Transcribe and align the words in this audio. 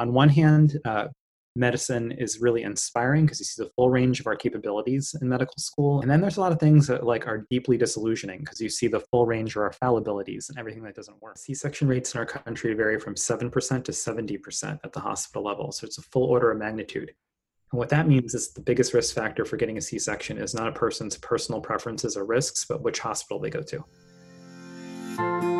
on 0.00 0.14
one 0.14 0.30
hand, 0.30 0.78
uh, 0.86 1.08
medicine 1.56 2.12
is 2.12 2.40
really 2.40 2.62
inspiring 2.62 3.26
because 3.26 3.38
you 3.38 3.44
see 3.44 3.62
the 3.62 3.70
full 3.76 3.90
range 3.90 4.18
of 4.18 4.26
our 4.26 4.36
capabilities 4.36 5.14
in 5.20 5.28
medical 5.28 5.58
school. 5.58 6.00
And 6.00 6.10
then 6.10 6.20
there's 6.22 6.38
a 6.38 6.40
lot 6.40 6.52
of 6.52 6.58
things 6.58 6.86
that 6.86 7.04
like 7.04 7.26
are 7.26 7.46
deeply 7.50 7.76
disillusioning 7.76 8.40
because 8.40 8.60
you 8.60 8.70
see 8.70 8.86
the 8.86 9.00
full 9.00 9.26
range 9.26 9.56
of 9.56 9.62
our 9.62 9.70
fallibilities 9.70 10.48
and 10.48 10.58
everything 10.58 10.82
that 10.84 10.94
doesn't 10.94 11.20
work. 11.20 11.36
C-section 11.36 11.86
rates 11.86 12.14
in 12.14 12.18
our 12.18 12.24
country 12.24 12.72
vary 12.72 12.98
from 12.98 13.14
7% 13.14 13.84
to 13.84 13.92
70% 13.92 14.78
at 14.82 14.92
the 14.92 15.00
hospital 15.00 15.44
level. 15.44 15.70
So 15.72 15.86
it's 15.86 15.98
a 15.98 16.02
full 16.02 16.24
order 16.24 16.50
of 16.50 16.58
magnitude. 16.58 17.12
And 17.72 17.78
what 17.78 17.90
that 17.90 18.08
means 18.08 18.34
is 18.34 18.52
the 18.52 18.62
biggest 18.62 18.94
risk 18.94 19.14
factor 19.14 19.44
for 19.44 19.56
getting 19.56 19.76
a 19.76 19.82
C-section 19.82 20.38
is 20.38 20.54
not 20.54 20.66
a 20.66 20.72
person's 20.72 21.18
personal 21.18 21.60
preferences 21.60 22.16
or 22.16 22.24
risks, 22.24 22.64
but 22.64 22.82
which 22.82 23.00
hospital 23.00 23.38
they 23.38 23.50
go 23.50 23.62
to. 23.62 25.59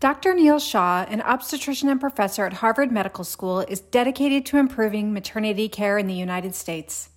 Dr. 0.00 0.32
Neel 0.32 0.60
Shah, 0.60 1.06
an 1.08 1.20
obstetrician 1.22 1.88
and 1.88 2.00
professor 2.00 2.46
at 2.46 2.52
Harvard 2.52 2.92
Medical 2.92 3.24
School, 3.24 3.60
is 3.62 3.80
dedicated 3.80 4.46
to 4.46 4.56
improving 4.56 5.12
maternity 5.12 5.68
care 5.68 5.98
in 5.98 6.06
the 6.06 6.14
United 6.14 6.54
States. 6.54 7.08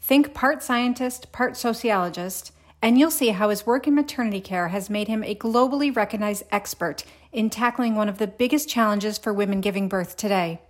Think 0.00 0.32
part 0.32 0.62
scientist, 0.62 1.32
part 1.32 1.54
sociologist, 1.58 2.52
and 2.80 2.98
you'll 2.98 3.10
see 3.10 3.28
how 3.28 3.50
his 3.50 3.66
work 3.66 3.86
in 3.86 3.94
maternity 3.94 4.40
care 4.40 4.68
has 4.68 4.88
made 4.88 5.06
him 5.06 5.22
a 5.22 5.34
globally 5.34 5.94
recognized 5.94 6.44
expert 6.50 7.04
in 7.30 7.50
tackling 7.50 7.94
one 7.94 8.08
of 8.08 8.16
the 8.16 8.26
biggest 8.26 8.70
challenges 8.70 9.18
for 9.18 9.34
women 9.34 9.60
giving 9.60 9.86
birth 9.86 10.16
today 10.16 10.62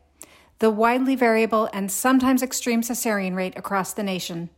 the 0.59 0.71
widely 0.71 1.17
variable 1.17 1.71
and 1.73 1.91
sometimes 1.91 2.43
extreme 2.43 2.83
cesarean 2.83 3.35
rate 3.35 3.57
across 3.57 3.95
the 3.95 4.03
nation. 4.03 4.51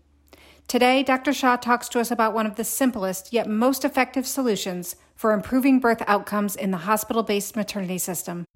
Today, 0.72 1.02
Dr. 1.02 1.34
Shah 1.34 1.56
talks 1.56 1.86
to 1.90 2.00
us 2.00 2.10
about 2.10 2.32
one 2.32 2.46
of 2.46 2.56
the 2.56 2.64
simplest 2.64 3.30
yet 3.30 3.46
most 3.46 3.84
effective 3.84 4.26
solutions 4.26 4.96
for 5.14 5.34
improving 5.34 5.80
birth 5.80 6.02
outcomes 6.06 6.56
in 6.56 6.70
the 6.70 6.78
hospital 6.78 7.22
based 7.22 7.54
maternity 7.56 7.98
system. 7.98 8.46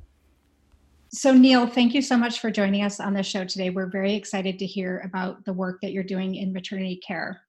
So, 1.12 1.34
Neel, 1.34 1.66
thank 1.66 1.92
you 1.92 2.00
so 2.00 2.16
much 2.16 2.40
for 2.40 2.50
joining 2.50 2.82
us 2.82 3.00
on 3.00 3.12
the 3.12 3.22
show 3.22 3.44
today. 3.44 3.68
We're 3.68 3.90
very 3.90 4.14
excited 4.14 4.58
to 4.60 4.64
hear 4.64 5.02
about 5.04 5.44
the 5.44 5.52
work 5.52 5.82
that 5.82 5.92
you're 5.92 6.02
doing 6.02 6.36
in 6.36 6.54
maternity 6.54 7.02
care. 7.06 7.42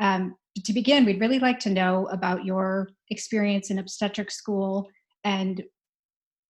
Um, 0.00 0.34
to 0.64 0.72
begin, 0.72 1.04
we'd 1.04 1.20
really 1.20 1.38
like 1.38 1.58
to 1.58 1.68
know 1.68 2.06
about 2.06 2.46
your 2.46 2.88
experience 3.10 3.68
in 3.68 3.78
obstetric 3.78 4.30
school 4.30 4.88
and 5.24 5.62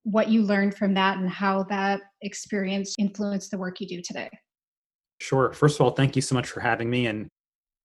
what 0.05 0.29
you 0.29 0.43
learned 0.43 0.77
from 0.77 0.95
that 0.95 1.19
and 1.19 1.29
how 1.29 1.65
that 1.65 2.03
experience 2.23 2.95
influenced 3.01 3.51
the 3.51 3.59
work 3.59 3.81
you 3.81 3.89
do 3.89 4.01
today. 4.01 4.31
Sure. 5.19 5.53
First 5.53 5.81
of 5.81 5.85
all, 5.85 5.91
thank 5.91 6.15
you 6.15 6.23
so 6.23 6.37
much 6.37 6.49
for 6.49 6.61
having 6.61 6.89
me. 6.89 7.09
And 7.09 7.29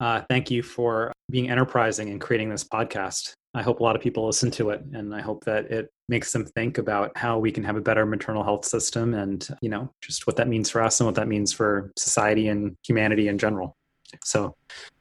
uh, 0.00 0.22
thank 0.28 0.50
you 0.50 0.62
for 0.62 1.12
being 1.30 1.50
enterprising 1.50 2.10
and 2.10 2.20
creating 2.20 2.48
this 2.48 2.64
podcast. 2.64 3.34
I 3.54 3.62
hope 3.62 3.80
a 3.80 3.82
lot 3.82 3.96
of 3.96 4.02
people 4.02 4.26
listen 4.26 4.50
to 4.52 4.70
it, 4.70 4.82
and 4.92 5.14
I 5.14 5.20
hope 5.20 5.44
that 5.44 5.70
it 5.70 5.90
makes 6.08 6.32
them 6.32 6.44
think 6.44 6.78
about 6.78 7.16
how 7.16 7.38
we 7.38 7.50
can 7.50 7.64
have 7.64 7.76
a 7.76 7.80
better 7.80 8.06
maternal 8.06 8.42
health 8.42 8.64
system, 8.64 9.14
and 9.14 9.46
you 9.60 9.68
know, 9.68 9.92
just 10.00 10.26
what 10.26 10.36
that 10.36 10.48
means 10.48 10.70
for 10.70 10.82
us 10.82 11.00
and 11.00 11.06
what 11.06 11.16
that 11.16 11.28
means 11.28 11.52
for 11.52 11.92
society 11.96 12.48
and 12.48 12.76
humanity 12.86 13.28
in 13.28 13.38
general. 13.38 13.76
So, 14.24 14.54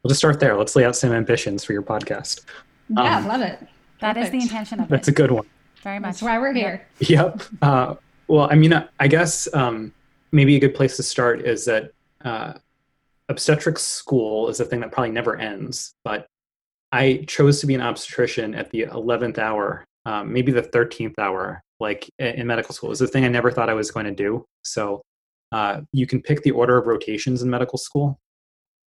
we'll 0.03 0.09
just 0.09 0.19
start 0.19 0.39
there. 0.39 0.55
Let's 0.55 0.75
lay 0.75 0.85
out 0.85 0.95
some 0.95 1.11
ambitions 1.11 1.63
for 1.63 1.73
your 1.73 1.81
podcast. 1.81 2.41
Yeah, 2.89 3.17
um, 3.17 3.27
love 3.27 3.41
it. 3.41 3.59
That 4.01 4.15
Perfect. 4.15 4.25
is 4.25 4.31
the 4.31 4.39
intention 4.39 4.79
of 4.79 4.85
it. 4.85 4.89
That's 4.89 5.07
a 5.07 5.11
good 5.11 5.31
one. 5.31 5.45
Very 5.83 5.99
much. 5.99 6.13
That's 6.13 6.21
why 6.23 6.39
we're 6.39 6.53
here. 6.53 6.87
Yep. 6.99 7.43
Uh, 7.61 7.95
well, 8.27 8.47
I 8.51 8.55
mean, 8.55 8.73
I 8.99 9.07
guess 9.07 9.47
um, 9.53 9.93
maybe 10.31 10.55
a 10.55 10.59
good 10.59 10.75
place 10.75 10.95
to 10.97 11.03
start 11.03 11.41
is 11.41 11.65
that 11.65 11.91
uh, 12.23 12.53
obstetrics 13.29 13.83
school 13.83 14.49
is 14.49 14.59
a 14.59 14.65
thing 14.65 14.79
that 14.81 14.91
probably 14.91 15.11
never 15.11 15.37
ends, 15.37 15.93
but 16.03 16.27
I 16.91 17.25
chose 17.27 17.61
to 17.61 17.67
be 17.67 17.75
an 17.75 17.81
obstetrician 17.81 18.55
at 18.55 18.71
the 18.71 18.87
11th 18.87 19.37
hour, 19.37 19.85
um, 20.05 20.33
maybe 20.33 20.51
the 20.51 20.63
13th 20.63 21.13
hour, 21.19 21.61
like 21.79 22.09
in 22.17 22.47
medical 22.47 22.73
school. 22.73 22.89
It 22.89 22.91
was 22.91 23.01
a 23.01 23.07
thing 23.07 23.25
I 23.25 23.29
never 23.29 23.51
thought 23.51 23.69
I 23.69 23.75
was 23.75 23.91
going 23.91 24.07
to 24.07 24.11
do. 24.11 24.43
So 24.63 25.01
uh, 25.51 25.81
you 25.93 26.07
can 26.07 26.21
pick 26.21 26.41
the 26.41 26.51
order 26.51 26.77
of 26.77 26.87
rotations 26.87 27.43
in 27.43 27.49
medical 27.49 27.77
school. 27.77 28.19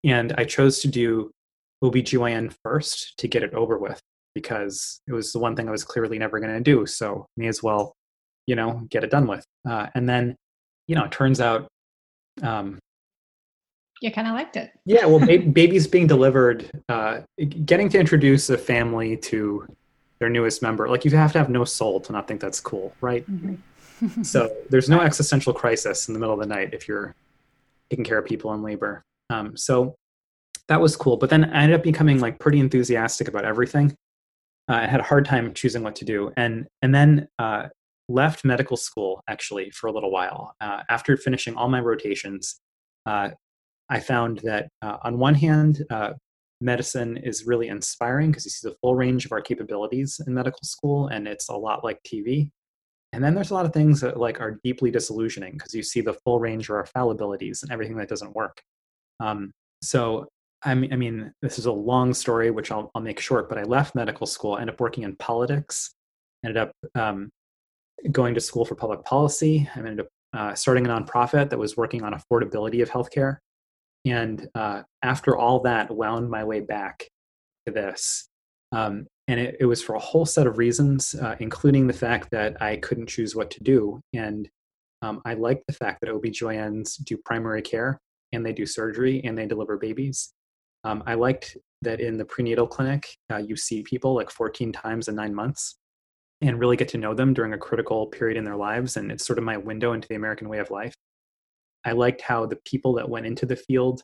And 0.03 0.33
I 0.37 0.45
chose 0.45 0.79
to 0.79 0.87
do 0.87 1.31
OBGYN 1.83 2.55
first 2.63 3.17
to 3.17 3.27
get 3.27 3.43
it 3.43 3.53
over 3.53 3.77
with 3.77 3.99
because 4.33 5.01
it 5.07 5.13
was 5.13 5.31
the 5.31 5.39
one 5.39 5.55
thing 5.55 5.67
I 5.67 5.71
was 5.71 5.83
clearly 5.83 6.17
never 6.17 6.39
going 6.39 6.53
to 6.53 6.61
do. 6.61 6.85
So 6.87 7.27
may 7.37 7.47
as 7.47 7.61
well, 7.61 7.93
you 8.47 8.55
know, 8.55 8.81
get 8.89 9.03
it 9.03 9.11
done 9.11 9.27
with. 9.27 9.45
Uh, 9.69 9.87
and 9.93 10.09
then, 10.09 10.35
you 10.87 10.95
know, 10.95 11.03
it 11.03 11.11
turns 11.11 11.39
out 11.39 11.67
um, 12.41 12.79
you 14.01 14.11
kind 14.11 14.27
of 14.27 14.33
liked 14.33 14.57
it. 14.57 14.71
Yeah, 14.85 15.05
well, 15.05 15.19
ba- 15.19 15.39
babies 15.39 15.87
being 15.87 16.07
delivered, 16.07 16.69
uh, 16.89 17.21
getting 17.65 17.87
to 17.89 17.99
introduce 17.99 18.49
a 18.49 18.57
family 18.57 19.15
to 19.17 19.67
their 20.19 20.29
newest 20.29 20.61
member, 20.61 20.89
like 20.89 21.05
you 21.05 21.11
have 21.11 21.31
to 21.33 21.37
have 21.37 21.49
no 21.49 21.63
soul 21.63 21.99
to 22.01 22.11
not 22.11 22.27
think 22.27 22.41
that's 22.41 22.59
cool, 22.59 22.93
right? 22.99 23.25
Mm-hmm. 23.29 24.23
so 24.23 24.55
there's 24.69 24.89
no 24.89 25.01
existential 25.01 25.53
crisis 25.53 26.07
in 26.07 26.13
the 26.13 26.19
middle 26.19 26.33
of 26.33 26.39
the 26.39 26.47
night 26.47 26.73
if 26.73 26.87
you're 26.87 27.15
taking 27.89 28.03
care 28.03 28.17
of 28.17 28.25
people 28.25 28.53
in 28.53 28.63
labor. 28.63 29.03
Um, 29.29 29.55
so 29.55 29.95
that 30.67 30.81
was 30.81 30.95
cool. 30.95 31.17
But 31.17 31.29
then 31.29 31.45
I 31.45 31.63
ended 31.63 31.79
up 31.79 31.83
becoming 31.83 32.19
like 32.19 32.39
pretty 32.39 32.59
enthusiastic 32.59 33.27
about 33.27 33.45
everything. 33.45 33.95
Uh, 34.69 34.75
I 34.75 34.87
had 34.87 34.99
a 34.99 35.03
hard 35.03 35.25
time 35.25 35.53
choosing 35.53 35.83
what 35.83 35.95
to 35.97 36.05
do, 36.05 36.31
and 36.37 36.67
and 36.81 36.93
then 36.93 37.27
uh, 37.39 37.67
left 38.07 38.45
medical 38.45 38.77
school 38.77 39.23
actually 39.27 39.69
for 39.71 39.87
a 39.87 39.91
little 39.91 40.11
while 40.11 40.55
uh, 40.61 40.83
after 40.89 41.17
finishing 41.17 41.55
all 41.55 41.67
my 41.67 41.79
rotations. 41.79 42.59
Uh, 43.05 43.31
I 43.91 43.99
found 43.99 44.39
that 44.39 44.69
uh, 44.81 44.97
on 45.03 45.19
one 45.19 45.35
hand, 45.35 45.83
uh, 45.89 46.13
medicine 46.61 47.17
is 47.17 47.45
really 47.45 47.67
inspiring 47.67 48.31
because 48.31 48.45
you 48.45 48.51
see 48.51 48.69
the 48.69 48.75
full 48.81 48.95
range 48.95 49.25
of 49.25 49.33
our 49.33 49.41
capabilities 49.41 50.21
in 50.25 50.33
medical 50.33 50.63
school, 50.63 51.07
and 51.07 51.27
it's 51.27 51.49
a 51.49 51.55
lot 51.55 51.83
like 51.83 51.99
TV. 52.03 52.49
And 53.13 53.21
then 53.21 53.35
there's 53.35 53.51
a 53.51 53.53
lot 53.53 53.65
of 53.65 53.73
things 53.73 53.99
that 53.99 54.17
like 54.17 54.39
are 54.39 54.59
deeply 54.63 54.91
disillusioning 54.91 55.53
because 55.53 55.73
you 55.73 55.83
see 55.83 55.99
the 55.99 56.13
full 56.13 56.39
range 56.39 56.69
of 56.69 56.75
our 56.75 56.85
fallibilities 56.85 57.61
and 57.61 57.71
everything 57.71 57.97
that 57.97 58.07
doesn't 58.07 58.33
work. 58.33 58.61
Um, 59.19 59.51
so 59.83 60.29
I 60.63 60.75
mean, 60.75 60.93
I 60.93 60.95
mean, 60.95 61.33
this 61.41 61.59
is 61.59 61.65
a 61.65 61.71
long 61.71 62.13
story, 62.13 62.51
which 62.51 62.71
I'll, 62.71 62.91
I'll 62.95 63.01
make 63.01 63.19
short. 63.19 63.49
But 63.49 63.57
I 63.57 63.63
left 63.63 63.95
medical 63.95 64.27
school, 64.27 64.57
ended 64.57 64.75
up 64.75 64.79
working 64.79 65.03
in 65.03 65.17
politics, 65.17 65.93
ended 66.45 66.57
up 66.57 66.71
um, 66.95 67.29
going 68.11 68.35
to 68.35 68.39
school 68.39 68.63
for 68.63 68.75
public 68.75 69.03
policy. 69.03 69.67
I 69.75 69.79
ended 69.79 70.01
up 70.01 70.07
uh, 70.33 70.53
starting 70.53 70.85
a 70.85 70.89
nonprofit 70.89 71.49
that 71.49 71.59
was 71.59 71.75
working 71.75 72.03
on 72.03 72.13
affordability 72.13 72.81
of 72.81 72.89
healthcare. 72.89 73.37
And 74.05 74.47
uh, 74.55 74.83
after 75.03 75.37
all 75.37 75.61
that, 75.61 75.91
wound 75.91 76.29
my 76.29 76.43
way 76.43 76.59
back 76.59 77.07
to 77.65 77.73
this. 77.73 78.27
Um, 78.71 79.07
and 79.27 79.39
it, 79.39 79.57
it, 79.59 79.65
was 79.65 79.83
for 79.83 79.95
a 79.95 79.99
whole 79.99 80.25
set 80.25 80.47
of 80.47 80.57
reasons, 80.57 81.13
uh, 81.15 81.35
including 81.39 81.87
the 81.87 81.93
fact 81.93 82.29
that 82.31 82.61
I 82.61 82.77
couldn't 82.77 83.07
choose 83.07 83.35
what 83.35 83.51
to 83.51 83.63
do. 83.63 84.01
And 84.13 84.49
um, 85.01 85.21
I 85.25 85.35
like 85.35 85.61
the 85.67 85.73
fact 85.73 86.01
that 86.01 86.09
OBGYNs 86.09 87.03
do 87.03 87.17
primary 87.17 87.61
care 87.61 87.99
and 88.33 88.45
they 88.45 88.53
do 88.53 88.65
surgery 88.65 89.21
and 89.23 89.37
they 89.37 89.45
deliver 89.45 89.77
babies. 89.77 90.33
Um, 90.83 91.03
I 91.05 91.13
liked 91.13 91.57
that 91.81 91.99
in 91.99 92.17
the 92.17 92.25
prenatal 92.25 92.67
clinic, 92.67 93.07
uh, 93.31 93.37
you 93.37 93.55
see 93.55 93.83
people 93.83 94.15
like 94.15 94.31
14 94.31 94.71
times 94.71 95.07
in 95.07 95.15
nine 95.15 95.33
months 95.33 95.75
and 96.41 96.59
really 96.59 96.77
get 96.77 96.87
to 96.89 96.97
know 96.97 97.13
them 97.13 97.33
during 97.33 97.53
a 97.53 97.57
critical 97.57 98.07
period 98.07 98.37
in 98.37 98.43
their 98.43 98.55
lives. 98.55 98.97
And 98.97 99.11
it's 99.11 99.25
sort 99.25 99.37
of 99.37 99.45
my 99.45 99.57
window 99.57 99.93
into 99.93 100.07
the 100.07 100.15
American 100.15 100.49
way 100.49 100.59
of 100.59 100.71
life. 100.71 100.93
I 101.85 101.93
liked 101.93 102.21
how 102.21 102.45
the 102.45 102.59
people 102.65 102.93
that 102.93 103.09
went 103.09 103.25
into 103.25 103.45
the 103.45 103.55
field 103.55 104.03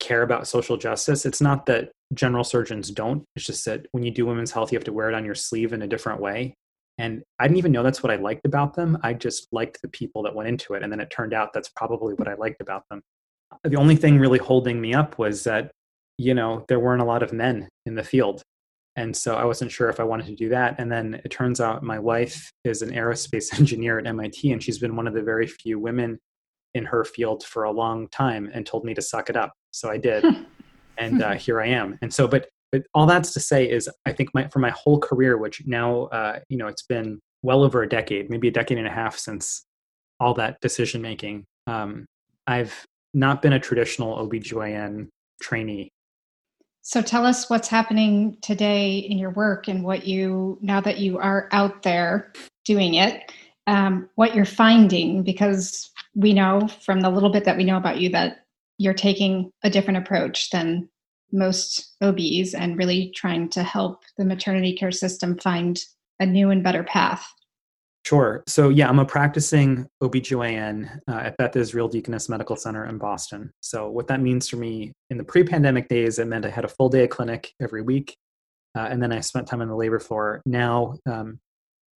care 0.00 0.22
about 0.22 0.46
social 0.46 0.76
justice. 0.76 1.26
It's 1.26 1.40
not 1.40 1.66
that 1.66 1.90
general 2.14 2.44
surgeons 2.44 2.90
don't, 2.90 3.24
it's 3.34 3.46
just 3.46 3.64
that 3.64 3.86
when 3.92 4.04
you 4.04 4.10
do 4.10 4.26
women's 4.26 4.52
health, 4.52 4.70
you 4.70 4.76
have 4.76 4.84
to 4.84 4.92
wear 4.92 5.08
it 5.08 5.14
on 5.14 5.24
your 5.24 5.34
sleeve 5.34 5.72
in 5.72 5.82
a 5.82 5.88
different 5.88 6.20
way. 6.20 6.54
And 6.98 7.22
I 7.38 7.44
didn't 7.44 7.58
even 7.58 7.72
know 7.72 7.82
that's 7.82 8.02
what 8.02 8.12
I 8.12 8.16
liked 8.16 8.46
about 8.46 8.74
them. 8.74 8.96
I 9.02 9.12
just 9.12 9.48
liked 9.52 9.82
the 9.82 9.88
people 9.88 10.22
that 10.22 10.34
went 10.34 10.48
into 10.48 10.74
it. 10.74 10.82
And 10.82 10.90
then 10.90 11.00
it 11.00 11.10
turned 11.10 11.34
out 11.34 11.52
that's 11.52 11.68
probably 11.68 12.14
what 12.14 12.28
I 12.28 12.34
liked 12.34 12.60
about 12.60 12.84
them. 12.90 13.02
The 13.64 13.76
only 13.76 13.96
thing 13.96 14.18
really 14.18 14.38
holding 14.38 14.80
me 14.80 14.94
up 14.94 15.18
was 15.18 15.44
that, 15.44 15.70
you 16.16 16.32
know, 16.32 16.64
there 16.68 16.80
weren't 16.80 17.02
a 17.02 17.06
lot 17.06 17.22
of 17.22 17.32
men 17.32 17.68
in 17.84 17.96
the 17.96 18.02
field. 18.02 18.42
And 18.96 19.14
so 19.14 19.34
I 19.34 19.44
wasn't 19.44 19.70
sure 19.70 19.90
if 19.90 20.00
I 20.00 20.04
wanted 20.04 20.26
to 20.26 20.34
do 20.34 20.48
that. 20.48 20.76
And 20.78 20.90
then 20.90 21.20
it 21.22 21.28
turns 21.28 21.60
out 21.60 21.82
my 21.82 21.98
wife 21.98 22.50
is 22.64 22.80
an 22.80 22.92
aerospace 22.92 23.52
engineer 23.58 23.98
at 23.98 24.06
MIT, 24.06 24.50
and 24.50 24.62
she's 24.62 24.78
been 24.78 24.96
one 24.96 25.06
of 25.06 25.14
the 25.14 25.22
very 25.22 25.46
few 25.46 25.78
women 25.78 26.18
in 26.76 26.84
her 26.84 27.04
field 27.04 27.42
for 27.42 27.64
a 27.64 27.70
long 27.70 28.08
time 28.08 28.50
and 28.52 28.66
told 28.66 28.84
me 28.84 28.94
to 28.94 29.02
suck 29.02 29.28
it 29.30 29.36
up. 29.36 29.52
So 29.72 29.90
I 29.90 29.98
did. 29.98 30.24
and 30.98 31.22
uh, 31.22 31.34
here 31.34 31.60
I 31.60 31.68
am. 31.68 31.98
And 32.02 32.12
so, 32.12 32.28
but 32.28 32.48
but 32.72 32.82
all 32.94 33.06
that's 33.06 33.32
to 33.34 33.40
say 33.40 33.68
is 33.68 33.88
I 34.06 34.12
think 34.12 34.30
my 34.34 34.48
for 34.48 34.58
my 34.58 34.70
whole 34.70 34.98
career, 34.98 35.38
which 35.38 35.62
now 35.66 36.04
uh, 36.06 36.40
you 36.48 36.56
know 36.58 36.66
it's 36.66 36.82
been 36.82 37.20
well 37.42 37.62
over 37.62 37.82
a 37.82 37.88
decade, 37.88 38.28
maybe 38.30 38.48
a 38.48 38.52
decade 38.52 38.78
and 38.78 38.86
a 38.86 38.90
half 38.90 39.16
since 39.16 39.64
all 40.20 40.34
that 40.34 40.60
decision 40.60 41.00
making. 41.00 41.44
Um, 41.66 42.06
I've 42.46 42.86
not 43.14 43.42
been 43.42 43.52
a 43.52 43.60
traditional 43.60 44.16
OBGYN 44.16 45.08
trainee. 45.40 45.90
So 46.82 47.02
tell 47.02 47.26
us 47.26 47.50
what's 47.50 47.66
happening 47.66 48.36
today 48.42 48.98
in 48.98 49.18
your 49.18 49.30
work 49.30 49.66
and 49.66 49.82
what 49.82 50.06
you, 50.06 50.58
now 50.62 50.80
that 50.82 50.98
you 50.98 51.18
are 51.18 51.48
out 51.50 51.82
there 51.82 52.32
doing 52.64 52.94
it, 52.94 53.32
um, 53.66 54.08
what 54.14 54.36
you're 54.36 54.44
finding, 54.44 55.24
because 55.24 55.90
we 56.16 56.32
know 56.32 56.66
from 56.80 57.00
the 57.00 57.10
little 57.10 57.30
bit 57.30 57.44
that 57.44 57.56
we 57.56 57.64
know 57.64 57.76
about 57.76 58.00
you 58.00 58.08
that 58.08 58.38
you're 58.78 58.94
taking 58.94 59.50
a 59.62 59.70
different 59.70 59.98
approach 59.98 60.50
than 60.50 60.88
most 61.32 61.94
OBs 62.02 62.54
and 62.54 62.78
really 62.78 63.12
trying 63.14 63.48
to 63.50 63.62
help 63.62 64.02
the 64.16 64.24
maternity 64.24 64.74
care 64.74 64.92
system 64.92 65.38
find 65.38 65.80
a 66.18 66.26
new 66.26 66.50
and 66.50 66.64
better 66.64 66.82
path. 66.82 67.26
Sure. 68.06 68.44
So, 68.46 68.68
yeah, 68.68 68.88
I'm 68.88 69.00
a 69.00 69.04
practicing 69.04 69.86
OBGYN 70.02 71.00
uh, 71.08 71.12
at 71.12 71.36
Beth 71.36 71.56
Israel 71.56 71.88
Deaconess 71.88 72.28
Medical 72.28 72.54
Center 72.54 72.86
in 72.86 72.98
Boston. 72.98 73.50
So, 73.60 73.90
what 73.90 74.06
that 74.06 74.20
means 74.20 74.48
for 74.48 74.56
me 74.56 74.92
in 75.10 75.18
the 75.18 75.24
pre 75.24 75.42
pandemic 75.42 75.88
days, 75.88 76.20
it 76.20 76.28
meant 76.28 76.46
I 76.46 76.50
had 76.50 76.64
a 76.64 76.68
full 76.68 76.88
day 76.88 77.04
of 77.04 77.10
clinic 77.10 77.52
every 77.60 77.82
week. 77.82 78.16
Uh, 78.76 78.86
and 78.90 79.02
then 79.02 79.10
I 79.10 79.20
spent 79.20 79.48
time 79.48 79.62
on 79.62 79.68
the 79.68 79.74
labor 79.74 79.98
floor. 79.98 80.42
Now 80.44 80.98
um, 81.06 81.40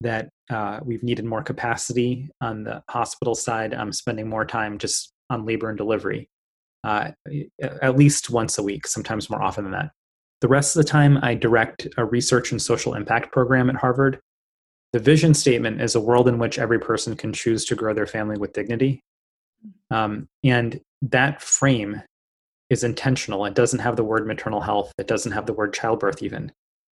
that 0.02 0.30
uh, 0.50 0.80
we've 0.84 1.04
needed 1.04 1.26
more 1.26 1.44
capacity 1.44 2.30
on 2.42 2.64
the 2.64 2.82
hospital 2.90 3.36
side, 3.36 3.74
I'm 3.74 3.92
spending 3.92 4.30
more 4.30 4.46
time 4.46 4.78
just 4.78 5.12
on 5.30 5.46
labor 5.46 5.70
and 5.70 5.78
delivery, 5.78 6.30
uh, 6.84 7.12
at 7.82 7.98
least 7.98 8.30
once 8.30 8.58
a 8.58 8.64
week, 8.64 8.88
sometimes 8.88 9.30
more 9.30 9.42
often 9.42 9.64
than 9.66 9.74
that. 9.74 9.92
The 10.42 10.48
rest 10.48 10.76
of 10.76 10.84
the 10.84 10.90
time, 10.90 11.20
I 11.22 11.36
direct 11.36 11.88
a 11.98 12.06
research 12.06 12.52
and 12.52 12.62
social 12.62 12.94
impact 12.94 13.32
program 13.34 13.70
at 13.70 13.76
Harvard 13.76 14.20
the 14.92 15.00
vision 15.00 15.34
statement 15.34 15.82
is 15.82 15.96
a 15.96 16.02
world 16.02 16.28
in 16.28 16.40
which 16.40 16.58
every 16.58 16.80
person 16.80 17.16
can 17.16 17.32
choose 17.32 17.66
to 17.66 17.76
grow 17.76 17.94
their 17.94 18.08
family 18.08 18.38
with 18.38 18.54
dignity. 18.54 19.04
Um, 19.92 20.28
and 20.44 20.80
that 21.04 21.42
frame 21.42 22.02
is 22.70 22.84
intentional. 22.84 23.46
It 23.46 23.54
doesn't 23.54 23.80
have 23.80 23.96
the 23.96 24.04
word 24.04 24.26
maternal 24.26 24.62
health, 24.62 24.92
it 24.98 25.08
doesn't 25.08 25.32
have 25.32 25.46
the 25.46 25.54
word 25.54 25.74
childbirth, 25.74 26.24
even. 26.24 26.52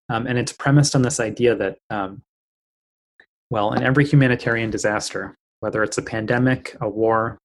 Um, 0.08 0.26
and 0.26 0.38
it's 0.38 0.52
premised 0.52 0.94
on 0.94 1.02
this 1.02 1.20
idea 1.20 1.54
that, 1.56 1.78
um, 1.90 2.22
well, 3.52 3.74
in 3.74 3.82
every 3.82 4.06
humanitarian 4.06 4.70
disaster, 4.70 5.34
whether 5.60 5.82
it's 5.82 5.98
a 5.98 6.02
pandemic, 6.02 6.74
a 6.80 6.88
war, 6.88 7.36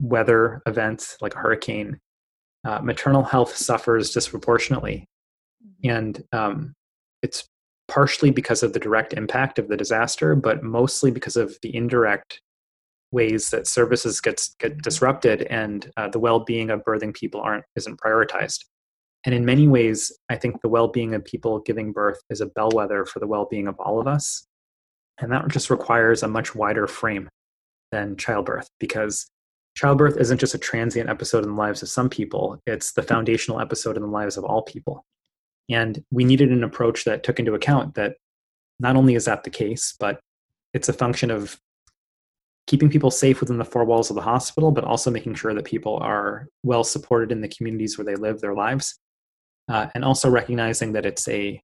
weather 0.00 0.62
event 0.64 1.16
like 1.20 1.34
a 1.34 1.38
hurricane, 1.38 1.98
uh, 2.64 2.78
maternal 2.78 3.24
health 3.24 3.56
suffers 3.56 4.12
disproportionately. 4.12 5.04
And 5.82 6.22
um, 6.32 6.72
it's 7.20 7.48
partially 7.88 8.30
because 8.30 8.62
of 8.62 8.74
the 8.74 8.78
direct 8.78 9.12
impact 9.12 9.58
of 9.58 9.66
the 9.66 9.76
disaster, 9.76 10.36
but 10.36 10.62
mostly 10.62 11.10
because 11.10 11.36
of 11.36 11.58
the 11.62 11.74
indirect 11.74 12.40
ways 13.10 13.48
that 13.50 13.66
services 13.66 14.20
gets 14.20 14.54
get 14.60 14.80
disrupted 14.82 15.42
and 15.50 15.90
uh, 15.96 16.08
the 16.08 16.20
well-being 16.20 16.70
of 16.70 16.84
birthing 16.84 17.12
people 17.12 17.40
aren't 17.40 17.64
isn't 17.74 17.98
prioritized. 18.00 18.60
And 19.24 19.34
in 19.34 19.44
many 19.44 19.66
ways, 19.66 20.12
I 20.28 20.36
think 20.36 20.60
the 20.60 20.68
well-being 20.68 21.12
of 21.12 21.24
people 21.24 21.58
giving 21.58 21.90
birth 21.90 22.20
is 22.30 22.40
a 22.40 22.46
bellwether 22.46 23.04
for 23.04 23.18
the 23.18 23.26
well-being 23.26 23.66
of 23.66 23.74
all 23.80 23.98
of 24.00 24.06
us. 24.06 24.46
And 25.18 25.32
that 25.32 25.48
just 25.48 25.70
requires 25.70 26.22
a 26.22 26.28
much 26.28 26.54
wider 26.54 26.86
frame 26.86 27.28
than 27.90 28.16
childbirth 28.16 28.68
because 28.78 29.30
childbirth 29.76 30.16
isn't 30.16 30.38
just 30.38 30.54
a 30.54 30.58
transient 30.58 31.08
episode 31.08 31.44
in 31.44 31.50
the 31.50 31.56
lives 31.56 31.82
of 31.82 31.88
some 31.88 32.08
people, 32.08 32.60
it's 32.66 32.92
the 32.92 33.02
foundational 33.02 33.60
episode 33.60 33.96
in 33.96 34.02
the 34.02 34.08
lives 34.08 34.36
of 34.36 34.44
all 34.44 34.62
people. 34.62 35.04
And 35.68 36.02
we 36.10 36.24
needed 36.24 36.50
an 36.50 36.64
approach 36.64 37.04
that 37.04 37.22
took 37.22 37.38
into 37.38 37.54
account 37.54 37.94
that 37.94 38.16
not 38.78 38.96
only 38.96 39.14
is 39.14 39.24
that 39.24 39.44
the 39.44 39.50
case, 39.50 39.94
but 39.98 40.20
it's 40.74 40.88
a 40.88 40.92
function 40.92 41.30
of 41.30 41.58
keeping 42.66 42.90
people 42.90 43.10
safe 43.10 43.40
within 43.40 43.58
the 43.58 43.64
four 43.64 43.84
walls 43.84 44.10
of 44.10 44.16
the 44.16 44.22
hospital, 44.22 44.72
but 44.72 44.84
also 44.84 45.10
making 45.10 45.34
sure 45.34 45.54
that 45.54 45.64
people 45.64 45.98
are 45.98 46.48
well 46.62 46.84
supported 46.84 47.30
in 47.30 47.40
the 47.40 47.48
communities 47.48 47.96
where 47.96 48.04
they 48.04 48.16
live 48.16 48.40
their 48.40 48.54
lives. 48.54 48.98
Uh, 49.68 49.88
and 49.94 50.04
also 50.04 50.30
recognizing 50.30 50.92
that 50.92 51.06
it's 51.06 51.26
a 51.28 51.60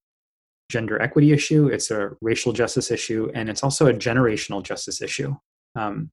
gender 0.72 1.00
equity 1.00 1.32
issue, 1.32 1.68
it's 1.68 1.90
a 1.90 2.10
racial 2.22 2.52
justice 2.52 2.90
issue, 2.90 3.30
and 3.34 3.50
it's 3.50 3.62
also 3.62 3.86
a 3.86 3.92
generational 3.92 4.62
justice 4.62 5.02
issue. 5.02 5.34
Um, 5.76 6.10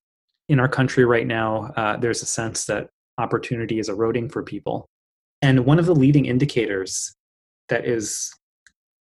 in 0.49 0.59
our 0.59 0.67
country 0.67 1.05
right 1.05 1.25
now, 1.25 1.71
uh, 1.77 1.95
there's 1.97 2.21
a 2.21 2.25
sense 2.25 2.65
that 2.65 2.89
opportunity 3.17 3.79
is 3.79 3.87
eroding 3.87 4.29
for 4.29 4.43
people. 4.43 4.89
And 5.41 5.65
one 5.65 5.79
of 5.79 5.85
the 5.85 5.95
leading 5.95 6.25
indicators 6.25 7.15
that 7.69 7.85
is 7.85 8.31